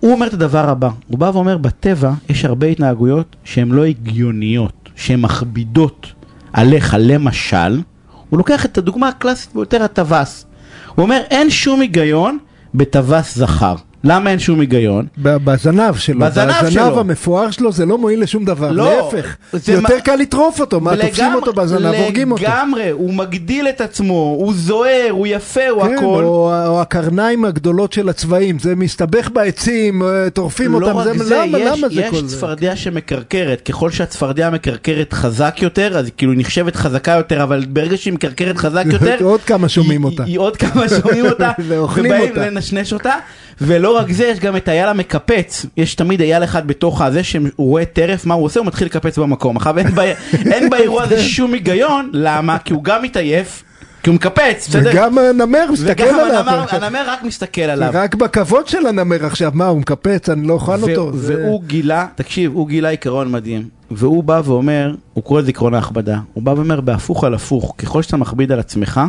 [0.00, 4.72] הוא אומר את הדבר הבא, הוא בא ואומר בטבע יש הרבה התנהגויות שהן לא הגיוניות,
[4.98, 6.12] שהן מכבידות
[6.52, 7.82] עליך, למשל,
[8.28, 10.46] הוא לוקח את הדוגמה הקלאסית ביותר, הטווס,
[10.94, 12.38] הוא אומר אין שום היגיון
[12.74, 13.74] בטווס זכר.
[14.04, 15.06] למה אין שום היגיון?
[15.18, 17.00] בזנב שלו, בזנב שלו.
[17.00, 20.80] המפואר שלו זה לא מועיל לשום דבר, לא, להפך, זה יותר מה- קל לטרוף אותו,
[20.80, 22.42] מה תופסים לגמרי- אותו בזנב, הורגים אותו.
[22.44, 26.22] לגמרי, הוא מגדיל את עצמו, הוא זוהר, הוא יפה, הוא כן, הכל.
[26.24, 31.34] או, או הקרניים הגדולות של הצבעים, זה מסתבך בעצים, אה, טורפים לא אותם, זה, זה,
[31.46, 32.36] למה, יש, למה זה יש כל זה?
[32.36, 37.96] צפרדע שמקרקרת, ככל שהצפרדע מקרקרת חזק יותר, אז היא כאילו נחשבת חזקה יותר, אבל ברגע
[37.96, 40.22] שהיא מקרקרת חזק יותר, עוד כמה שומעים היא- אותה.
[40.24, 42.32] היא, היא עוד כמה שומעים אותה, ואוכלים ובאים.
[42.36, 43.12] לנשנש אותה,
[43.60, 47.48] ולא רק זה, יש גם את אייל המקפץ, יש תמיד אייל אחד בתוך הזה, שהוא
[47.56, 48.60] רואה טרף, מה הוא עושה?
[48.60, 50.02] הוא מתחיל לקפץ במקום, עכשיו אין, בה-
[50.52, 52.58] אין באירוע הזה שום היגיון, למה?
[52.58, 53.62] כי הוא גם מתעייף,
[54.02, 54.90] כי הוא מקפץ, בסדר?
[54.92, 56.38] וגם הנמר מסתכל וגם עליו.
[56.38, 57.90] הנמר, הנמר רק מסתכל עליו.
[57.92, 61.10] רק בכבוד של הנמר עכשיו, מה, הוא מקפץ, אני לא אוכל אותו.
[61.14, 63.68] והוא גילה, תקשיב, הוא גילה עיקרון מדהים.
[63.90, 66.18] והוא בא ואומר, הוא קורא לזה עקרון ההכבדה.
[66.34, 69.00] הוא בא ואומר, בהפוך על הפוך, ככל שאתה מכביד על עצמך,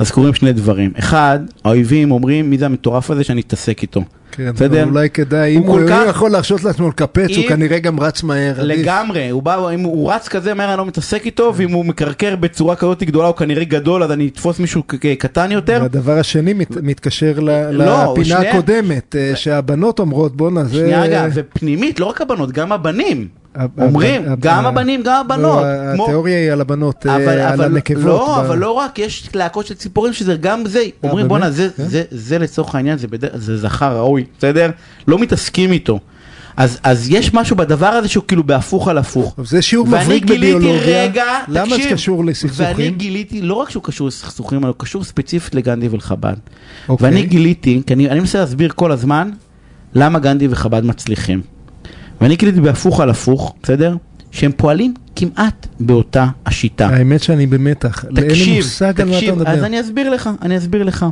[0.00, 0.92] אז קורים שני דברים.
[0.98, 4.00] אחד, האויבים אומרים, מי זה המטורף הזה שאני אתעסק איתו.
[4.32, 4.84] כן, בסדר?
[4.84, 8.22] אולי כדאי, הוא אם הוא כך- יכול להרשות לעצמו לקפץ, הוא אם- כנראה גם רץ
[8.22, 8.54] מהר.
[8.58, 12.36] לגמרי, הוא בא, אם הוא רץ כזה מהר אני לא מתעסק איתו, ואם הוא מקרקר
[12.36, 14.82] בצורה כזאת גדולה הוא כנראה גדול, אז אני אתפוס מישהו
[15.18, 15.78] קטן יותר.
[15.82, 18.52] והדבר השני מת, מתקשר ל- לא, לפינה שנייה.
[18.52, 20.74] הקודמת, אה, שהבנות אומרות, בואנה, זה...
[20.78, 23.28] שנייה רגע, ופנימית, לא רק הבנות, גם הבנים.
[23.80, 25.62] אומרים, גם הב- הבנים, גם הבנות.
[25.96, 28.04] לא, התיאוריה היא על הבנות, אה, אבל, על הנקבות.
[28.04, 31.28] לא, אבל לא רק, יש להקות של ציפורים שזה גם זה, אומרים באמת?
[31.28, 31.84] בואנה זה, כן.
[32.10, 32.98] זה, לצורך העניין,
[33.34, 34.70] זה, זכר ראוי, בסדר?
[35.08, 35.98] לא מתעסקים איתו.
[36.56, 39.34] אז, אז יש משהו בדבר הזה שהוא כאילו בהפוך על הפוך.
[39.44, 41.02] זה שיעור ואני מבריק גיליתי, בביולוגיה.
[41.04, 42.94] רגע, למה תקשיב, זה קשור ואני לסכסוכים?
[42.94, 46.36] גיליתי, לא רק שהוא קשור לסכסוכים, אבל הוא קשור ספציפית לגנדי ולחב"ד.
[46.88, 47.06] אוקיי.
[47.06, 49.30] ואני גיליתי, כי אני, אני מנסה להסביר כל הזמן,
[49.94, 51.40] למה גנדי וחב"ד מצליחים.
[52.20, 53.96] ואני גיליתי בהפוך על הפוך, בסדר?
[54.30, 56.86] שהם פועלים כמעט באותה השיטה.
[56.86, 58.04] האמת שאני במתח.
[58.14, 59.64] תקשיב, אתה תקשיב, אז.
[59.64, 61.06] אני אסביר לך, אני אסביר לך.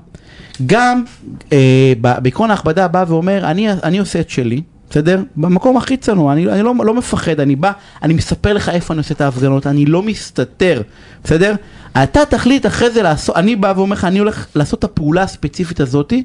[0.66, 1.04] גם
[1.52, 5.22] אה, בעקרון ההכבדה בא ואומר, אני, אני עושה את שלי, בסדר?
[5.36, 8.98] במקום הכי צנוע, אני, אני לא, לא מפחד, אני בא, אני מספר לך איפה אני
[8.98, 10.82] עושה את ההפגנות, אני לא מסתתר,
[11.24, 11.54] בסדר?
[12.02, 15.80] אתה תחליט אחרי זה לעשות, אני בא ואומר לך, אני הולך לעשות את הפעולה הספציפית
[15.80, 16.22] הזאתי,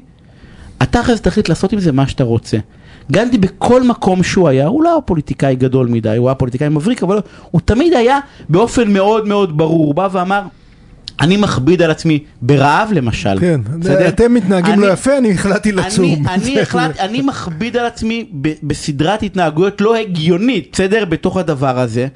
[0.82, 2.58] אתה אחרי זה תחליט לעשות עם זה מה שאתה רוצה.
[3.12, 7.02] גנדי בכל מקום שהוא היה, הוא לא היה פוליטיקאי גדול מדי, הוא היה פוליטיקאי מבריק,
[7.02, 7.18] אבל
[7.50, 10.42] הוא תמיד היה באופן מאוד מאוד ברור, הוא בא ואמר,
[11.20, 13.38] אני מכביד על עצמי ברעב למשל.
[13.40, 14.08] כן, בסדר?
[14.08, 16.04] אתם מתנהגים לא אני- יפה, אני החלטתי לצום.
[16.04, 21.04] אני, אני, החלט, אני מכביד על עצמי ב, בסדרת התנהגויות לא הגיונית, בסדר?
[21.04, 22.06] בתוך הדבר הזה.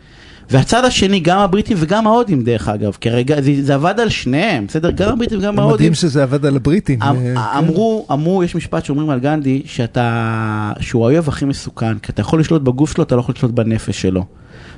[0.50, 4.66] והצד השני, גם הבריטים וגם ההודים דרך אגב, כי הרי זה, זה עבד על שניהם,
[4.66, 4.90] בסדר?
[4.90, 5.74] גם הבריטים וגם ההודים.
[5.74, 7.02] מדהים שזה עבד על הבריטים.
[7.02, 12.12] אמ- אה, אמרו, אמרו, יש משפט שאומרים על גנדי, שאתה, שהוא האויב הכי מסוכן, כי
[12.12, 14.24] אתה יכול לשלוט בגוף שלו, אתה לא יכול לשלוט בנפש שלו.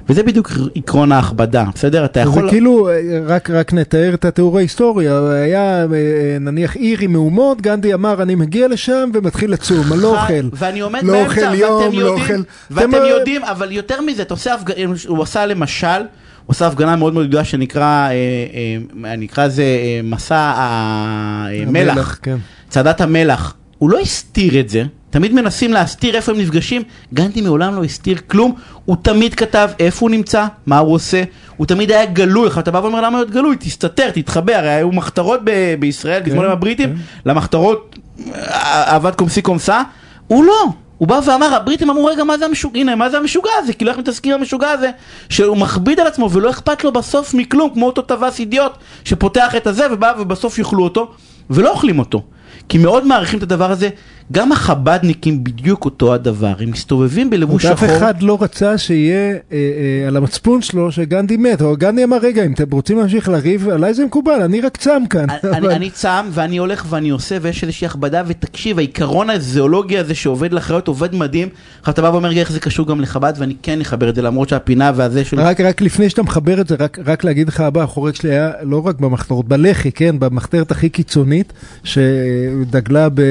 [0.09, 2.05] וזה בדיוק עקרון ההכבדה, בסדר?
[2.05, 2.51] אתה זה יכול...
[2.51, 5.87] כאילו, אה, רק, רק נתאר את התיאור ההיסטורי, היה אה,
[6.41, 10.49] נניח עיר עם מהומות, גנדי אמר אני מגיע לשם ומתחיל לצום, אני לא אוכל.
[10.53, 12.43] ואני עומד לא באמצע, אוכל ואתם יום, יודעים, לא אוכל...
[12.71, 15.87] ואתם אתם, אה, יודעים, אבל יותר מזה, אתה עושה הפגנה, הוא עשה למשל,
[16.47, 18.13] הוא עשה הפגנה מאוד מאוד גדולה שנקרא, אה,
[19.05, 22.37] אה, נקרא זה אה, מסע המלח, המלח, כן.
[22.69, 23.55] צעדת המלח.
[23.81, 26.83] הוא לא הסתיר את זה, תמיד מנסים להסתיר איפה הם נפגשים,
[27.15, 28.55] גנדי מעולם לא הסתיר כלום,
[28.85, 31.23] הוא תמיד כתב איפה הוא נמצא, מה הוא עושה,
[31.57, 34.93] הוא תמיד היה גלוי, עכשיו אתה בא ואומר למה להיות גלוי, תסתתר, תתחבא, הרי היו
[34.93, 37.97] מחתרות ב- בישראל, בזמן עם הבריטים, למחתרות
[38.35, 39.83] אה, עבד קומסי קומסה,
[40.27, 40.67] הוא לא.
[40.99, 43.73] הוא בא ואמר, הבריטים אמרו, רגע, מה זה המשוגע, הנה, מה זה המשוגע הזה?
[43.73, 44.91] כאילו, איך מתעסקים עם המשוגע הזה?
[45.29, 48.73] שהוא מכביד על עצמו ולא אכפת לו בסוף מכלום, כמו אותו טווס אידיוט
[49.05, 51.11] שפותח את הזה ובא ובסוף יאכלו אותו,
[51.51, 52.23] ולא אוכלים אותו.
[52.71, 53.89] כי מאוד מעריכים את הדבר הזה,
[54.33, 57.97] גם החבדניקים בדיוק אותו הדבר, הם מסתובבים בלבוש אף שחור.
[57.97, 62.47] אחד לא רצה שיהיה אה, אה, על המצפון שלו שגנדי מת, או גנדי אמר, רגע,
[62.47, 65.27] אם אתם רוצים להמשיך לריב, עליי זה מקובל, אני רק צם כאן.
[65.31, 70.15] אני, אבל- אני צם ואני הולך ואני עושה ויש איזושהי הכבדה ותקשיב העיקרון הזואולוגי הזה
[70.15, 71.49] שעובד לחיות עובד מדהים
[71.81, 74.49] עכשיו אתה בא ואומר איך זה קשור גם לחב"ד ואני כן אחבר את זה למרות
[74.49, 77.83] שהפינה והזה של רק, רק לפני שאתה מחבר את זה, רק, רק להגיד לך הבא,
[77.83, 81.53] החורג שלי היה לא רק במחתרות, בלח"י, כן, במחתרת הכי קיצונית,
[81.85, 83.23] שדגלה ב,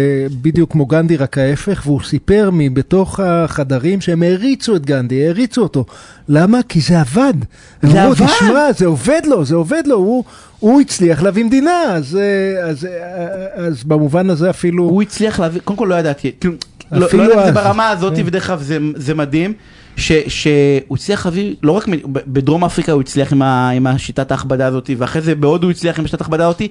[0.42, 5.86] בדיוק כמו גנדי, רק ההפך, והוא סיפר מבתוך החדרים שהם העריצו את גנדי, העריצו אותו.
[6.30, 6.60] למה?
[6.70, 7.34] כי זה עבד.
[7.82, 8.26] זה עבד.
[8.26, 10.24] תשמע, זה עובד לו, זה עובד לו, הוא,
[10.60, 14.84] הוא הצליח להביא מדינה, אז, אה, אז, אה, אז במובן הזה אפילו...
[14.84, 16.54] הוא הצליח להביא, קודם כל לא ידעתי, כאילו,
[16.92, 17.52] לא ידעתי את זה.
[17.52, 18.24] ברמה הזאת, כן.
[18.26, 18.62] ודרך אגב
[18.96, 19.54] זה, מדהים,
[19.98, 25.36] שהוא הצליח להביא, לא רק, בדרום אפריקה הוא הצליח עם, השיטת ההכבדה הזאת, ואחרי זה
[25.36, 26.62] בהודו הוא הצליח עם השיטת ההכבדה הזאת,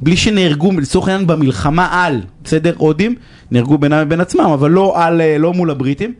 [0.00, 3.14] בלי שנהרגו, לצורך העניין במלחמה על, בסדר, הודים,
[3.50, 6.12] נהרגו בינם לבין עצמם, אבל לא, על, אה, לא מול הבריטים,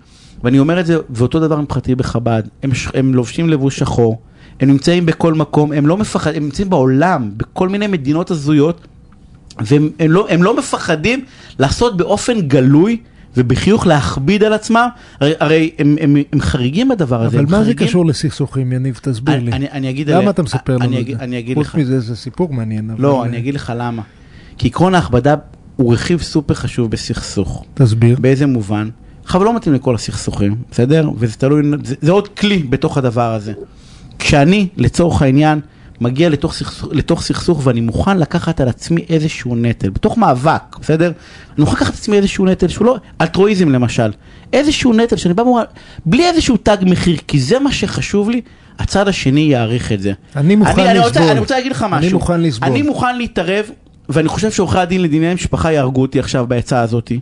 [0.44, 4.20] ואני אומר את זה, ואותו דבר מבחינתי בחב"ד, הם, הם לובשים לבוש שחור,
[4.60, 8.86] הם נמצאים בכל מקום, הם לא מפחדים, הם נמצאים בעולם, בכל מיני מדינות הזויות,
[9.60, 11.24] והם הם לא, הם לא מפחדים
[11.58, 12.96] לעשות באופן גלוי
[13.38, 14.88] ובחיוך להכביד על עצמם,
[15.20, 17.36] הרי, הרי הם, הם, הם חריגים בדבר הזה.
[17.38, 18.98] אבל מה זה חריגים- קשור לסכסוכים, יניב?
[19.02, 19.52] תסביר אני- לי.
[19.52, 21.12] אני- אני אגיד למה עליה- אתה מספר לנו אני את זה?
[21.24, 21.74] אני חוץ לך.
[21.74, 22.90] מזה, זה סיפור מעניין.
[22.98, 24.02] לא, אבל- אני אגיד לך למה.
[24.58, 25.34] כי עקרון ההכבדה
[25.76, 27.64] הוא רכיב סופר חשוב בסכסוך.
[27.74, 28.16] תסביר.
[28.20, 28.88] באיזה מובן?
[29.24, 31.10] עכשיו לא מתאים לכל הסכסוכים, בסדר?
[31.16, 33.52] וזה תלוי, זה, זה עוד כלי בתוך הדבר הזה.
[34.18, 35.60] כשאני, לצורך העניין,
[36.00, 41.06] מגיע לתוך סכסוך, לתוך סכסוך ואני מוכן לקחת על עצמי איזשהו נטל, בתוך מאבק, בסדר?
[41.06, 44.10] אני מוכן לקחת על עצמי איזשהו נטל שהוא לא, אלטרואיזם למשל,
[44.52, 45.64] איזשהו נטל שאני בא ואומר,
[46.06, 48.40] בלי איזשהו תג מחיר, כי זה מה שחשוב לי,
[48.78, 50.12] הצד השני יעריך את זה.
[50.36, 51.30] אני מוכן אני, אני רוצה, לסבול.
[51.30, 51.96] אני רוצה להגיד לך משהו.
[51.96, 52.68] אני מוכן לסבול.
[52.68, 53.70] אני מוכן להתערב,
[54.08, 57.20] ואני חושב שעורכי הדין לדיני משפחה יהרגו אותי עכשיו בעצה הזאתי,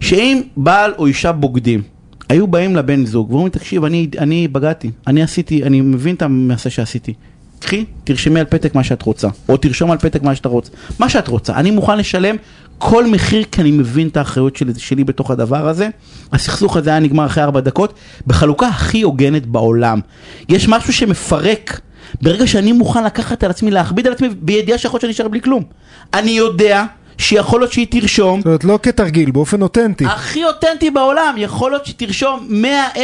[0.00, 1.82] שאם בעל או אישה בוגדים,
[2.28, 6.70] היו באים לבן זוג ואומרים, תקשיב, אני, אני בגדתי, אני עשיתי, אני מבין את המעשה
[6.70, 7.14] שעשיתי.
[7.60, 11.08] קחי, תרשמי על פתק מה שאת רוצה, או תרשום על פתק מה שאתה רוצה, מה
[11.08, 11.54] שאת רוצה.
[11.54, 12.36] אני מוכן לשלם
[12.78, 15.88] כל מחיר כי אני מבין את האחריות שלי, שלי בתוך הדבר הזה.
[16.32, 17.94] הסכסוך הזה היה נגמר אחרי ארבע דקות,
[18.26, 20.00] בחלוקה הכי הוגנת בעולם.
[20.48, 21.80] יש משהו שמפרק,
[22.22, 25.40] ברגע שאני מוכן לקחת על עצמי, להכביד על עצמי, בידיעה שיכול להיות שאני אשאר בלי
[25.40, 25.62] כלום.
[26.14, 26.84] אני יודע
[27.18, 30.04] שיכול להיות שהיא תרשום, זאת אומרת, לא כתרגיל, באופן אותנטי.
[30.04, 32.96] הכי אותנטי בעולם, יכול להיות שתרשום 100-0.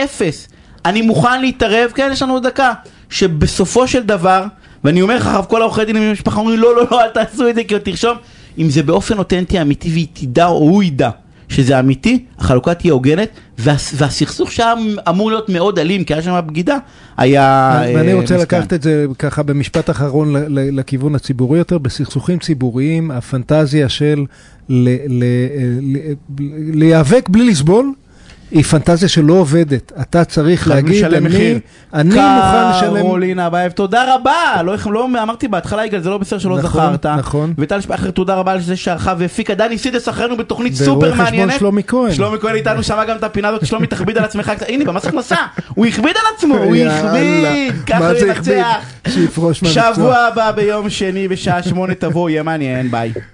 [0.84, 2.72] אני מוכן להתערב, כן, יש לנו עוד דקה,
[3.10, 4.44] שבסופו של דבר,
[4.84, 7.64] ואני אומר לך, כל העורכי דין במשפחה אומרים, לא, לא, לא, אל תעשו את זה,
[7.64, 8.16] כי עוד תרשום,
[8.58, 11.10] אם זה באופן אותנטי אמיתי והיא תדע, או הוא ידע,
[11.48, 13.28] שזה אמיתי, החלוקה תהיה הוגנת,
[13.58, 14.74] וה, והסכסוך שהיה
[15.08, 16.78] אמור להיות מאוד אלים, כי היה שם בגידה,
[17.16, 17.82] היה...
[17.94, 18.58] ואני אה, רוצה מסכן.
[18.58, 21.78] לקחת את זה ככה במשפט אחרון לכיוון הציבורי יותר.
[21.78, 24.24] בסכסוכים ציבוריים, הפנטזיה של
[26.72, 27.92] להיאבק בלי לסבול,
[28.50, 29.92] היא פנטזיה שלא עובדת.
[30.00, 31.58] אתה צריך להגיד, אני מחיר.
[31.94, 33.00] אני מוכן לשלם...
[33.00, 34.62] קרולינה אבייב, תודה רבה.
[34.64, 37.06] לא, לא אמרתי בהתחלה, יגאל, זה לא בסדר שלא נכון, זכרת.
[37.06, 37.54] נכון.
[37.58, 39.54] וטל שפחר, תודה רבה על זה שערכה והפיקה.
[39.54, 41.58] דני סידס אחרינו בתוכנית ורואה סופר חשבון מעניינת.
[41.58, 42.12] שלומי כהן.
[42.12, 44.66] שלומי כהן איתנו, שמע גם את הפינה הזאת, שלומי תכביד על עצמך קצת.
[44.68, 45.36] הנה, במס הכנסה.
[45.74, 46.76] הוא הכביד על עצמו, הוא.
[46.76, 47.72] הכביד.
[47.86, 48.12] ככה?
[48.18, 48.76] ינצח.
[49.64, 53.12] שבוע הבא ביום שני בשעה שמונה תבואו, יהיה מעניין, ביי.